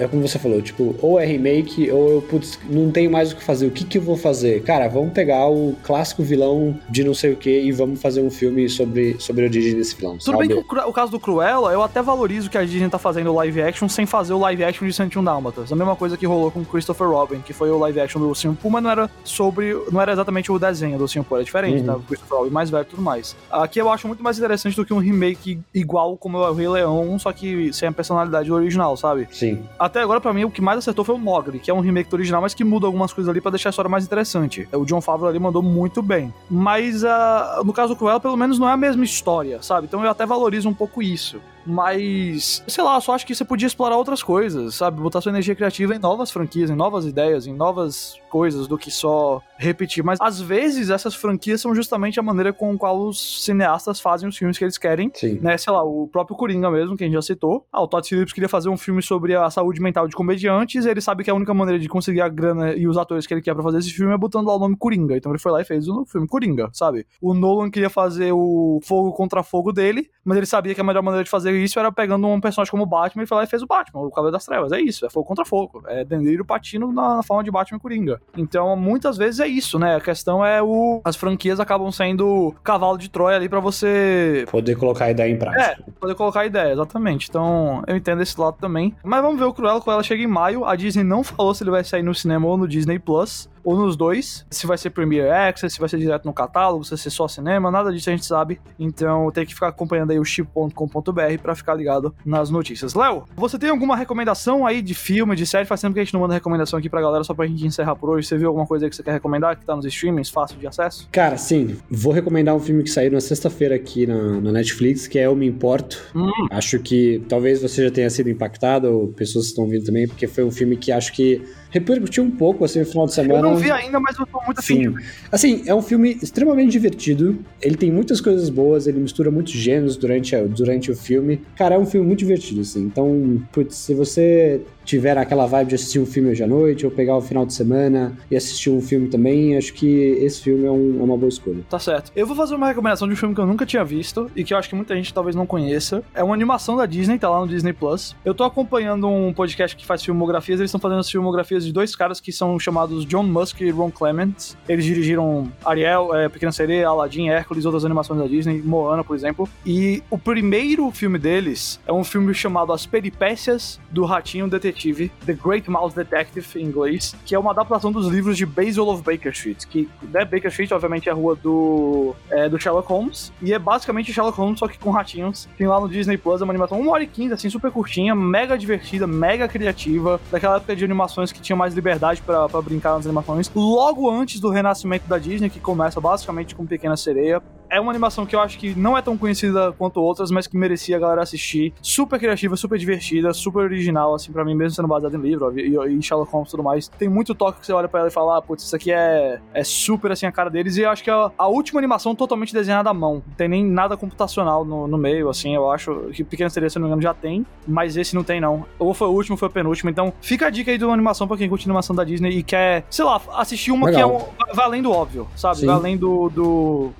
é 0.00 0.08
como 0.08 0.26
você 0.26 0.38
falou, 0.38 0.62
tipo, 0.62 0.96
ou 1.00 1.20
é 1.20 1.26
remake, 1.26 1.90
ou 1.90 2.10
eu, 2.10 2.22
putz, 2.22 2.58
não 2.68 2.90
tenho 2.90 3.10
mais 3.10 3.32
o 3.32 3.36
que 3.36 3.44
fazer. 3.44 3.66
O 3.66 3.70
que 3.70 3.84
que 3.84 3.98
eu 3.98 4.02
vou 4.02 4.16
fazer? 4.16 4.62
Cara, 4.62 4.88
vamos 4.88 5.12
pegar 5.12 5.46
o 5.46 5.76
clássico 5.82 6.22
vilão 6.22 6.78
de 6.88 7.04
não 7.04 7.12
sei 7.12 7.32
o 7.32 7.36
que 7.36 7.60
e 7.60 7.70
vamos 7.70 8.00
fazer 8.00 8.22
um 8.22 8.30
filme 8.30 8.68
sobre, 8.68 9.16
sobre 9.18 9.44
a 9.44 9.48
origem 9.48 9.74
desse 9.74 9.94
vilão. 9.94 10.16
Tudo 10.16 10.32
sabe? 10.32 10.48
bem 10.48 10.48
que 10.48 10.74
o, 10.74 10.88
o, 10.88 10.92
caso 10.92 11.12
do 11.12 11.20
Cruella, 11.20 11.72
eu 11.72 11.82
até 11.82 12.00
valorizo 12.00 12.48
que 12.48 12.56
a 12.56 12.64
Disney 12.64 12.88
tá 12.88 12.98
fazendo 12.98 13.34
live 13.34 13.60
action 13.60 13.88
sem 13.88 14.06
fazer 14.06 14.32
o 14.32 14.38
live 14.38 14.64
action 14.64 14.86
de 14.86 14.92
101 14.92 15.22
Dálmatas. 15.22 15.70
A 15.70 15.76
mesma 15.76 15.94
coisa 15.94 16.16
que 16.16 16.26
rolou 16.26 16.50
com 16.50 16.64
Christopher 16.64 17.08
Robin, 17.08 17.40
que 17.40 17.52
foi 17.52 17.70
o 17.70 17.78
live 17.78 18.00
action 18.00 18.20
do 18.20 18.34
Simple, 18.34 18.70
mas 18.70 18.82
não 18.82 18.90
era 18.90 19.10
sobre. 19.22 19.74
não 19.92 20.00
era 20.00 20.12
exatamente 20.12 20.50
o 20.50 20.58
desenho 20.58 20.98
do 20.98 21.06
Simple, 21.06 21.34
era 21.34 21.44
diferente, 21.44 21.80
uhum. 21.80 21.86
tá? 21.86 21.96
O 21.96 22.02
Christopher 22.02 22.38
Robin 22.38 22.50
mais 22.50 22.70
velho 22.70 22.82
e 22.82 22.86
tudo 22.86 23.02
mais. 23.02 23.36
Aqui 23.50 23.78
eu 23.78 23.90
acho 23.90 24.06
muito 24.06 24.22
mais 24.22 24.38
interessante 24.38 24.74
do 24.74 24.84
que 24.84 24.94
um 24.94 24.98
remake 24.98 25.60
igual 25.74 26.16
como 26.16 26.38
é 26.38 26.50
o 26.50 26.54
Rei 26.54 26.68
Leão, 26.68 27.18
só 27.18 27.32
que 27.32 27.72
sem 27.72 27.88
a 27.88 27.92
personalidade 27.92 28.50
original, 28.50 28.96
sabe? 28.96 29.28
Sim. 29.30 29.62
Até 29.90 30.02
agora, 30.02 30.20
para 30.20 30.32
mim, 30.32 30.44
o 30.44 30.50
que 30.52 30.62
mais 30.62 30.78
acertou 30.78 31.04
foi 31.04 31.16
o 31.16 31.18
Mogli, 31.18 31.58
que 31.58 31.68
é 31.68 31.74
um 31.74 31.80
remake 31.80 32.14
original, 32.14 32.40
mas 32.40 32.54
que 32.54 32.62
muda 32.62 32.86
algumas 32.86 33.12
coisas 33.12 33.28
ali 33.28 33.40
para 33.40 33.50
deixar 33.50 33.70
a 33.70 33.72
história 33.72 33.88
mais 33.88 34.04
interessante. 34.04 34.68
O 34.72 34.84
John 34.84 35.00
Favreau 35.00 35.28
ali 35.28 35.40
mandou 35.40 35.60
muito 35.60 36.00
bem. 36.00 36.32
Mas 36.48 37.02
uh, 37.02 37.64
no 37.64 37.72
caso 37.72 37.94
do 37.94 37.96
Cruella, 37.96 38.20
pelo 38.20 38.36
menos 38.36 38.56
não 38.56 38.68
é 38.68 38.72
a 38.72 38.76
mesma 38.76 39.02
história, 39.02 39.60
sabe? 39.60 39.88
Então 39.88 40.04
eu 40.04 40.08
até 40.08 40.24
valorizo 40.24 40.68
um 40.68 40.72
pouco 40.72 41.02
isso. 41.02 41.40
Mas, 41.66 42.62
sei 42.68 42.84
lá, 42.84 43.00
só 43.00 43.14
acho 43.14 43.26
que 43.26 43.34
você 43.34 43.44
podia 43.44 43.66
explorar 43.66 43.96
outras 43.96 44.22
coisas, 44.22 44.76
sabe? 44.76 45.00
Botar 45.00 45.20
sua 45.20 45.30
energia 45.30 45.56
criativa 45.56 45.92
em 45.92 45.98
novas 45.98 46.30
franquias, 46.30 46.70
em 46.70 46.76
novas 46.76 47.04
ideias, 47.04 47.48
em 47.48 47.52
novas 47.52 48.14
coisas 48.30 48.66
do 48.66 48.78
que 48.78 48.90
só 48.90 49.42
repetir. 49.58 50.02
Mas 50.02 50.18
às 50.20 50.40
vezes 50.40 50.88
essas 50.88 51.14
franquias 51.14 51.60
são 51.60 51.74
justamente 51.74 52.18
a 52.18 52.22
maneira 52.22 52.52
com 52.52 52.72
a 52.72 52.78
qual 52.78 52.98
os 52.98 53.44
cineastas 53.44 54.00
fazem 54.00 54.28
os 54.28 54.36
filmes 54.36 54.56
que 54.56 54.64
eles 54.64 54.78
querem. 54.78 55.10
Sim. 55.14 55.38
Né, 55.42 55.58
sei 55.58 55.72
lá, 55.72 55.82
o 55.82 56.08
próprio 56.08 56.36
Coringa 56.36 56.70
mesmo, 56.70 56.96
que 56.96 57.04
a 57.04 57.06
gente 57.06 57.14
já 57.14 57.22
citou. 57.22 57.66
Ah, 57.72 57.82
o 57.82 57.88
Todd 57.88 58.08
Phillips 58.08 58.32
queria 58.32 58.48
fazer 58.48 58.68
um 58.68 58.76
filme 58.76 59.02
sobre 59.02 59.34
a 59.34 59.50
saúde 59.50 59.80
mental 59.82 60.06
de 60.06 60.14
comediantes, 60.14 60.84
e 60.84 60.88
ele 60.88 61.00
sabe 61.00 61.24
que 61.24 61.30
a 61.30 61.34
única 61.34 61.52
maneira 61.52 61.78
de 61.78 61.88
conseguir 61.88 62.20
a 62.20 62.28
grana 62.28 62.72
e 62.74 62.86
os 62.86 62.96
atores 62.96 63.26
que 63.26 63.34
ele 63.34 63.42
quer 63.42 63.54
pra 63.54 63.62
fazer 63.62 63.78
esse 63.78 63.90
filme 63.90 64.14
é 64.14 64.16
botando 64.16 64.46
lá 64.46 64.56
o 64.56 64.58
nome 64.58 64.76
Coringa. 64.76 65.16
Então 65.16 65.32
ele 65.32 65.38
foi 65.38 65.50
lá 65.52 65.60
e 65.60 65.64
fez 65.64 65.88
o 65.88 66.04
filme 66.06 66.26
Coringa, 66.28 66.70
sabe? 66.72 67.06
O 67.20 67.34
Nolan 67.34 67.70
queria 67.70 67.90
fazer 67.90 68.32
o 68.32 68.80
fogo 68.82 69.12
contra 69.12 69.42
fogo 69.42 69.72
dele, 69.72 70.08
mas 70.24 70.36
ele 70.36 70.46
sabia 70.46 70.74
que 70.74 70.80
a 70.80 70.84
melhor 70.84 71.02
maneira 71.02 71.24
de 71.24 71.30
fazer 71.30 71.52
isso 71.52 71.78
era 71.78 71.90
pegando 71.90 72.26
um 72.26 72.40
personagem 72.40 72.70
como 72.70 72.84
o 72.84 72.86
Batman 72.86 73.24
e 73.24 73.26
foi 73.26 73.38
lá 73.38 73.44
e 73.44 73.46
fez 73.46 73.62
o 73.62 73.66
Batman, 73.66 74.02
o 74.02 74.10
Cavaleiro 74.10 74.32
das 74.32 74.44
Trevas. 74.44 74.72
É 74.72 74.80
isso, 74.80 75.04
é 75.04 75.10
fogo 75.10 75.26
contra 75.26 75.44
fogo. 75.44 75.82
É 75.86 76.04
Deniro 76.04 76.44
Patino 76.44 76.92
na, 76.92 77.16
na 77.16 77.22
forma 77.22 77.42
de 77.42 77.50
Batman 77.50 77.78
e 77.78 77.80
Coringa. 77.80 78.19
Então, 78.36 78.76
muitas 78.76 79.16
vezes 79.16 79.40
é 79.40 79.46
isso, 79.46 79.78
né? 79.78 79.96
A 79.96 80.00
questão 80.00 80.44
é 80.44 80.62
o. 80.62 81.00
As 81.04 81.16
franquias 81.16 81.58
acabam 81.60 81.90
sendo 81.90 82.54
cavalo 82.62 82.96
de 82.96 83.08
Troia 83.08 83.36
ali 83.36 83.48
para 83.48 83.60
você. 83.60 84.44
Poder 84.50 84.76
colocar 84.76 85.06
a 85.06 85.10
ideia 85.10 85.30
em 85.30 85.36
prática. 85.36 85.62
É, 85.62 85.92
poder 85.98 86.14
colocar 86.14 86.40
a 86.40 86.46
ideia, 86.46 86.72
exatamente. 86.72 87.28
Então, 87.28 87.82
eu 87.86 87.96
entendo 87.96 88.22
esse 88.22 88.40
lado 88.40 88.56
também. 88.60 88.94
Mas 89.02 89.22
vamos 89.22 89.38
ver 89.38 89.46
o 89.46 89.52
Cruella 89.52 89.80
quando 89.80 89.94
ela 89.94 90.02
chega 90.02 90.22
em 90.22 90.26
maio. 90.26 90.64
A 90.64 90.76
Disney 90.76 91.04
não 91.04 91.24
falou 91.24 91.54
se 91.54 91.62
ele 91.62 91.70
vai 91.70 91.82
sair 91.84 92.02
no 92.02 92.14
cinema 92.14 92.46
ou 92.46 92.56
no 92.56 92.68
Disney 92.68 92.98
Plus 92.98 93.48
ou 93.64 93.76
nos 93.76 93.96
dois. 93.96 94.46
Se 94.50 94.66
vai 94.66 94.78
ser 94.78 94.90
Premiere 94.90 95.30
Access, 95.30 95.74
se 95.74 95.80
vai 95.80 95.88
ser 95.88 95.98
direto 95.98 96.24
no 96.24 96.32
catálogo, 96.32 96.84
se 96.84 96.90
vai 96.90 96.98
ser 96.98 97.10
só 97.10 97.28
cinema, 97.28 97.70
nada 97.70 97.92
disso 97.92 98.10
a 98.10 98.12
gente 98.12 98.26
sabe. 98.26 98.60
Então 98.78 99.30
tem 99.30 99.46
que 99.46 99.54
ficar 99.54 99.68
acompanhando 99.68 100.10
aí 100.10 100.18
o 100.18 100.24
chip.com.br 100.24 101.38
para 101.42 101.54
ficar 101.54 101.74
ligado 101.74 102.14
nas 102.24 102.50
notícias. 102.50 102.94
Léo, 102.94 103.24
você 103.36 103.58
tem 103.58 103.70
alguma 103.70 103.96
recomendação 103.96 104.66
aí 104.66 104.82
de 104.82 104.94
filme, 104.94 105.34
de 105.36 105.46
série? 105.46 105.64
Faz 105.64 105.80
tempo 105.80 105.94
que 105.94 106.00
a 106.00 106.04
gente 106.04 106.14
não 106.14 106.20
manda 106.20 106.34
recomendação 106.34 106.78
aqui 106.78 106.88
pra 106.88 107.00
galera, 107.00 107.24
só 107.24 107.34
pra 107.34 107.46
gente 107.46 107.66
encerrar 107.66 107.96
por 107.96 108.10
hoje. 108.10 108.26
Você 108.26 108.36
viu 108.36 108.48
alguma 108.48 108.66
coisa 108.66 108.86
aí 108.86 108.90
que 108.90 108.96
você 108.96 109.02
quer 109.02 109.12
recomendar, 109.12 109.58
que 109.58 109.64
tá 109.64 109.76
nos 109.76 109.84
streamings, 109.84 110.30
fácil 110.30 110.58
de 110.58 110.66
acesso? 110.66 111.08
Cara, 111.10 111.36
sim. 111.36 111.76
Vou 111.90 112.12
recomendar 112.12 112.54
um 112.54 112.60
filme 112.60 112.82
que 112.82 112.90
saiu 112.90 113.12
na 113.12 113.20
sexta-feira 113.20 113.74
aqui 113.74 114.06
na, 114.06 114.40
na, 114.40 114.52
Netflix, 114.52 115.06
que 115.06 115.18
é 115.18 115.26
Eu 115.26 115.36
Me 115.36 115.46
Importo. 115.46 116.00
Hum. 116.14 116.30
Acho 116.50 116.78
que 116.78 117.22
talvez 117.28 117.60
você 117.60 117.84
já 117.84 117.90
tenha 117.90 118.10
sido 118.10 118.28
impactado, 118.30 118.88
ou 118.88 119.08
pessoas 119.08 119.46
estão 119.46 119.66
vindo 119.66 119.84
também, 119.84 120.06
porque 120.06 120.26
foi 120.26 120.44
um 120.44 120.50
filme 120.50 120.76
que 120.76 120.92
acho 120.92 121.12
que 121.12 121.42
repercutiu 121.70 122.22
um 122.24 122.30
pouco 122.30 122.64
assim 122.64 122.80
no 122.80 122.86
final 122.86 123.06
de 123.06 123.14
semana. 123.14 123.38
Eu 123.38 123.42
não 123.42 123.56
vi 123.56 123.70
ainda, 123.70 123.98
mas 123.98 124.18
eu 124.18 124.26
tô 124.26 124.40
muito 124.44 124.58
afim. 124.58 124.94
Assim, 125.30 125.62
é 125.66 125.74
um 125.74 125.82
filme 125.82 126.18
extremamente 126.22 126.70
divertido. 126.70 127.38
Ele 127.62 127.76
tem 127.76 127.90
muitas 127.90 128.20
coisas 128.20 128.50
boas, 128.50 128.86
ele 128.86 128.98
mistura 128.98 129.30
muitos 129.30 129.52
gêneros 129.52 129.96
durante, 129.96 130.34
a, 130.34 130.42
durante 130.42 130.90
o 130.90 130.96
filme. 130.96 131.40
Cara, 131.56 131.76
é 131.76 131.78
um 131.78 131.86
filme 131.86 132.06
muito 132.06 132.18
divertido, 132.18 132.60
assim. 132.60 132.82
Então, 132.82 133.42
putz, 133.52 133.76
se 133.76 133.94
você 133.94 134.60
tiver 134.84 135.16
aquela 135.18 135.46
vibe 135.46 135.68
de 135.68 135.74
assistir 135.76 135.98
um 135.98 136.06
filme 136.06 136.30
hoje 136.30 136.42
à 136.42 136.46
noite, 136.46 136.84
ou 136.84 136.90
pegar 136.90 137.16
o 137.16 137.20
final 137.20 137.46
de 137.46 137.52
semana 137.52 138.16
e 138.30 138.36
assistir 138.36 138.70
um 138.70 138.80
filme 138.80 139.08
também, 139.08 139.56
acho 139.56 139.72
que 139.72 139.86
esse 140.20 140.42
filme 140.42 140.66
é, 140.66 140.70
um, 140.70 141.00
é, 141.00 141.02
uma 141.02 141.16
boa 141.16 141.28
escolha. 141.28 141.62
Tá 141.68 141.78
certo. 141.78 142.12
Eu 142.14 142.26
vou 142.26 142.36
fazer 142.36 142.54
uma 142.54 142.68
recomendação 142.68 143.06
de 143.06 143.14
um 143.14 143.16
filme 143.16 143.34
que 143.34 143.40
eu 143.40 143.46
nunca 143.46 143.64
tinha 143.66 143.84
visto 143.84 144.30
e 144.34 144.44
que 144.44 144.52
eu 144.52 144.58
acho 144.58 144.68
que 144.68 144.74
muita 144.74 144.94
gente 144.94 145.12
talvez 145.12 145.36
não 145.36 145.46
conheça. 145.46 146.02
É 146.14 146.22
uma 146.22 146.34
animação 146.34 146.76
da 146.76 146.86
Disney, 146.86 147.18
tá 147.18 147.28
lá 147.28 147.40
no 147.40 147.48
Disney 147.48 147.72
Plus. 147.72 148.16
Eu 148.24 148.34
tô 148.34 148.44
acompanhando 148.44 149.08
um 149.08 149.32
podcast 149.32 149.76
que 149.76 149.86
faz 149.86 150.04
filmografias, 150.04 150.60
eles 150.60 150.70
estão 150.70 150.80
fazendo 150.80 151.00
as 151.00 151.10
filmografias 151.10 151.64
de 151.64 151.72
dois 151.72 151.94
caras 151.94 152.20
que 152.20 152.32
são 152.32 152.58
chamados 152.58 153.04
John 153.04 153.22
Musk 153.22 153.60
e 153.60 153.70
Ron 153.70 153.90
Clements. 153.90 154.56
Eles 154.68 154.84
dirigiram 154.84 155.50
Ariel, 155.64 156.14
é, 156.14 156.28
Pequena 156.28 156.52
Sereia, 156.52 156.88
Aladdin, 156.88 157.28
Hércules, 157.28 157.64
outras 157.64 157.84
animações 157.84 158.20
da 158.20 158.26
Disney, 158.26 158.60
Moana, 158.62 159.04
por 159.04 159.14
exemplo. 159.14 159.48
E 159.64 160.02
o 160.10 160.18
primeiro 160.18 160.90
filme 160.90 161.18
deles 161.18 161.80
é 161.86 161.92
um 161.92 162.04
filme 162.04 162.34
chamado 162.34 162.72
As 162.72 162.86
Peripécias 162.86 163.80
do 163.90 164.04
Ratinho 164.04 164.48
Detetive, 164.48 164.79
The 165.26 165.32
Great 165.34 165.70
Mouse 165.70 165.94
Detective 165.94 166.46
em 166.58 166.64
inglês, 166.64 167.14
que 167.24 167.34
é 167.34 167.38
uma 167.38 167.50
adaptação 167.50 167.92
dos 167.92 168.08
livros 168.08 168.36
de 168.36 168.46
Basil 168.46 168.88
of 168.88 169.02
Baker 169.02 169.32
Street, 169.32 169.66
que 169.66 169.88
né, 170.02 170.24
Baker 170.24 170.48
Street, 170.48 170.72
obviamente, 170.72 171.08
é 171.08 171.12
a 171.12 171.14
rua 171.14 171.36
do, 171.36 172.14
é, 172.30 172.48
do 172.48 172.58
Sherlock 172.58 172.88
Holmes, 172.88 173.32
e 173.42 173.52
é 173.52 173.58
basicamente 173.58 174.12
Sherlock 174.12 174.38
Holmes, 174.38 174.58
só 174.58 174.68
que 174.68 174.78
com 174.78 174.90
ratinhos. 174.90 175.48
Tem 175.56 175.66
lá 175.66 175.80
no 175.80 175.88
Disney 175.88 176.16
Plus, 176.16 176.40
é 176.40 176.44
uma 176.44 176.52
animação 176.52 176.80
1 176.80 176.88
hora 176.88 177.02
e 177.02 177.06
15, 177.06 177.34
assim, 177.34 177.50
super 177.50 177.70
curtinha, 177.70 178.14
mega 178.14 178.56
divertida, 178.56 179.06
mega 179.06 179.46
criativa, 179.48 180.20
daquela 180.30 180.56
época 180.56 180.74
de 180.74 180.84
animações 180.84 181.32
que 181.32 181.40
tinha 181.40 181.56
mais 181.56 181.74
liberdade 181.74 182.22
para 182.22 182.48
brincar 182.62 182.94
nas 182.94 183.06
animações. 183.06 183.50
Logo 183.54 184.10
antes 184.10 184.40
do 184.40 184.50
renascimento 184.50 185.06
da 185.06 185.18
Disney, 185.18 185.50
que 185.50 185.60
começa 185.60 186.00
basicamente 186.00 186.54
com 186.54 186.66
Pequena 186.66 186.96
Sereia, 186.96 187.42
é 187.70 187.80
uma 187.80 187.90
animação 187.90 188.26
que 188.26 188.34
eu 188.34 188.40
acho 188.40 188.58
que 188.58 188.74
não 188.74 188.98
é 188.98 189.02
tão 189.02 189.16
conhecida 189.16 189.72
quanto 189.72 190.00
outras, 190.00 190.30
mas 190.30 190.46
que 190.46 190.56
merecia 190.56 190.96
a 190.96 190.98
galera 190.98 191.22
assistir. 191.22 191.72
Super 191.80 192.18
criativa, 192.18 192.56
super 192.56 192.78
divertida, 192.78 193.32
super 193.32 193.60
original, 193.60 194.14
assim, 194.14 194.32
pra 194.32 194.44
mim, 194.44 194.54
mesmo 194.54 194.74
sendo 194.74 194.88
baseado 194.88 195.14
em 195.14 195.20
livro 195.20 195.58
e, 195.58 195.76
e 195.76 196.02
Sherlock 196.02 196.30
Holmes 196.32 196.48
e 196.48 196.50
tudo 196.50 196.62
mais. 196.62 196.88
Tem 196.88 197.08
muito 197.08 197.34
toque 197.34 197.60
que 197.60 197.66
você 197.66 197.72
olha 197.72 197.88
pra 197.88 198.00
ela 198.00 198.08
e 198.08 198.12
fala, 198.12 198.38
ah, 198.38 198.42
putz, 198.42 198.64
isso 198.64 198.74
aqui 198.74 198.90
é, 198.92 199.40
é 199.54 199.64
super, 199.64 200.12
assim, 200.12 200.26
a 200.26 200.32
cara 200.32 200.50
deles. 200.50 200.76
E 200.76 200.82
eu 200.82 200.90
acho 200.90 201.04
que 201.04 201.10
a, 201.10 201.30
a 201.38 201.46
última 201.46 201.80
animação 201.80 202.14
totalmente 202.14 202.52
desenhada 202.52 202.90
à 202.90 202.94
mão. 202.94 203.22
Não 203.26 203.34
tem 203.36 203.48
nem 203.48 203.64
nada 203.64 203.96
computacional 203.96 204.64
no, 204.64 204.86
no 204.86 204.98
meio, 204.98 205.28
assim, 205.28 205.54
eu 205.54 205.70
acho 205.70 206.10
que 206.12 206.24
Pequena 206.24 206.50
Sereia, 206.50 206.70
se 206.70 206.78
não 206.78 206.82
me 206.82 206.88
engano, 206.88 207.02
já 207.02 207.14
tem, 207.14 207.46
mas 207.66 207.96
esse 207.96 208.14
não 208.14 208.24
tem, 208.24 208.40
não. 208.40 208.64
Ou 208.78 208.92
foi 208.92 209.08
o 209.08 209.12
último, 209.12 209.34
ou 209.34 209.38
foi 209.38 209.48
o 209.48 209.52
penúltimo. 209.52 209.90
Então, 209.90 210.12
fica 210.20 210.46
a 210.46 210.50
dica 210.50 210.70
aí 210.70 210.78
de 210.78 210.84
uma 210.84 210.94
animação 210.94 211.28
pra 211.28 211.36
quem 211.36 211.48
curte 211.48 211.66
animação 211.66 211.94
da 211.94 212.04
Disney 212.04 212.30
e 212.30 212.42
quer, 212.42 212.84
sei 212.90 213.04
lá, 213.04 213.20
assistir 213.36 213.70
uma 213.70 213.86
Legal. 213.86 214.08
que 214.08 214.14
é 214.14 214.50
um, 214.50 214.54
vai 214.54 214.64
além 214.64 214.82
do 214.82 214.90
óbvio, 214.90 215.28
sabe? 215.36 215.58
Sim. 215.58 215.66
Vai 215.66 215.74
além 215.76 215.96
do, 215.96 216.28
do, 216.30 216.90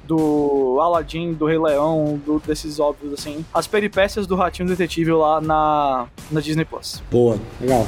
Aladdin, 0.80 1.32
do 1.32 1.46
Rei 1.46 1.58
Leão, 1.58 2.20
do, 2.24 2.40
desses 2.40 2.78
óbvios, 2.78 3.12
assim. 3.12 3.44
As 3.52 3.66
peripécias 3.66 4.26
do 4.26 4.34
Ratinho 4.34 4.68
Detetive 4.68 5.12
lá 5.12 5.40
na, 5.40 6.06
na 6.30 6.40
Disney 6.40 6.64
Plus. 6.64 7.02
Boa, 7.10 7.38
legal. 7.60 7.86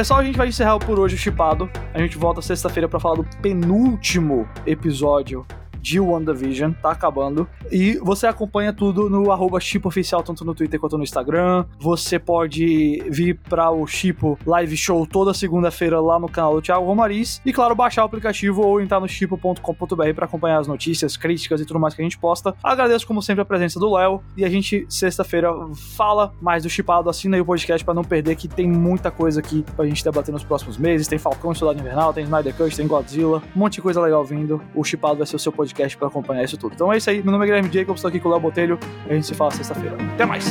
Pessoal, 0.00 0.20
a 0.20 0.24
gente 0.24 0.38
vai 0.38 0.48
encerrar 0.48 0.78
por 0.78 0.98
hoje 0.98 1.14
o 1.14 1.18
Chipado. 1.18 1.68
A 1.92 1.98
gente 1.98 2.16
volta 2.16 2.40
sexta-feira 2.40 2.88
para 2.88 2.98
falar 2.98 3.16
do 3.16 3.24
penúltimo 3.42 4.48
episódio 4.64 5.44
de 5.80 6.00
WandaVision, 6.00 6.72
tá 6.72 6.90
acabando. 6.90 7.48
E 7.70 7.98
você 7.98 8.26
acompanha 8.26 8.72
tudo 8.72 9.08
no 9.08 9.30
arroba 9.30 9.58
Oficial, 9.84 10.22
tanto 10.22 10.44
no 10.44 10.54
Twitter 10.54 10.80
quanto 10.80 10.96
no 10.96 11.04
Instagram. 11.04 11.64
Você 11.78 12.18
pode 12.18 13.02
vir 13.08 13.38
para 13.48 13.70
o 13.70 13.86
Chipo 13.86 14.38
Live 14.46 14.76
Show 14.76 15.06
toda 15.06 15.32
segunda-feira 15.34 16.00
lá 16.00 16.18
no 16.18 16.28
canal 16.28 16.54
do 16.54 16.62
Thiago 16.62 16.84
Romariz. 16.84 17.40
E 17.44 17.52
claro, 17.52 17.74
baixar 17.74 18.02
o 18.02 18.06
aplicativo 18.06 18.62
ou 18.62 18.80
entrar 18.80 19.00
no 19.00 19.08
chipo.com.br 19.08 20.14
para 20.14 20.24
acompanhar 20.24 20.58
as 20.58 20.66
notícias, 20.66 21.16
críticas 21.16 21.60
e 21.60 21.64
tudo 21.64 21.78
mais 21.78 21.94
que 21.94 22.02
a 22.02 22.04
gente 22.04 22.18
posta. 22.18 22.54
Agradeço, 22.62 23.06
como 23.06 23.22
sempre, 23.22 23.42
a 23.42 23.44
presença 23.44 23.78
do 23.78 23.94
Léo. 23.94 24.22
E 24.36 24.44
a 24.44 24.48
gente, 24.48 24.86
sexta-feira, 24.88 25.50
fala 25.96 26.32
mais 26.40 26.62
do 26.62 26.70
Chipado. 26.70 27.08
Assina 27.08 27.36
aí 27.36 27.40
o 27.40 27.44
podcast 27.44 27.84
para 27.84 27.94
não 27.94 28.04
perder, 28.04 28.36
que 28.36 28.48
tem 28.48 28.68
muita 28.68 29.10
coisa 29.10 29.40
aqui 29.40 29.64
pra 29.76 29.86
gente 29.86 30.02
debater 30.04 30.32
nos 30.32 30.44
próximos 30.44 30.76
meses. 30.76 31.08
Tem 31.08 31.18
Falcão, 31.18 31.54
Soldado 31.54 31.80
Invernal, 31.80 32.12
tem 32.12 32.24
Snyder 32.24 32.54
Cut, 32.54 32.76
tem 32.76 32.86
Godzilla. 32.86 33.42
Um 33.54 33.58
monte 33.58 33.74
de 33.74 33.82
coisa 33.82 34.00
legal 34.00 34.24
vindo. 34.24 34.60
O 34.74 34.84
Chipado 34.84 35.18
vai 35.18 35.26
ser 35.26 35.36
o 35.36 35.38
seu 35.38 35.52
podcast 35.52 35.69
podcast 35.70 35.96
para 35.96 36.08
acompanhar 36.08 36.44
isso 36.44 36.56
tudo. 36.56 36.74
Então 36.74 36.92
é 36.92 36.96
isso 36.96 37.08
aí. 37.08 37.22
Meu 37.22 37.32
nome 37.32 37.44
é 37.44 37.46
Guilherme 37.46 37.70
Jacobs, 37.72 37.98
estou 37.98 38.08
aqui 38.08 38.20
com 38.20 38.28
o 38.28 38.32
Léo 38.32 38.40
Botelho. 38.40 38.78
A 39.08 39.14
gente 39.14 39.26
se 39.26 39.34
fala 39.34 39.50
sexta-feira. 39.50 39.96
Até 40.14 40.24
mais! 40.26 40.46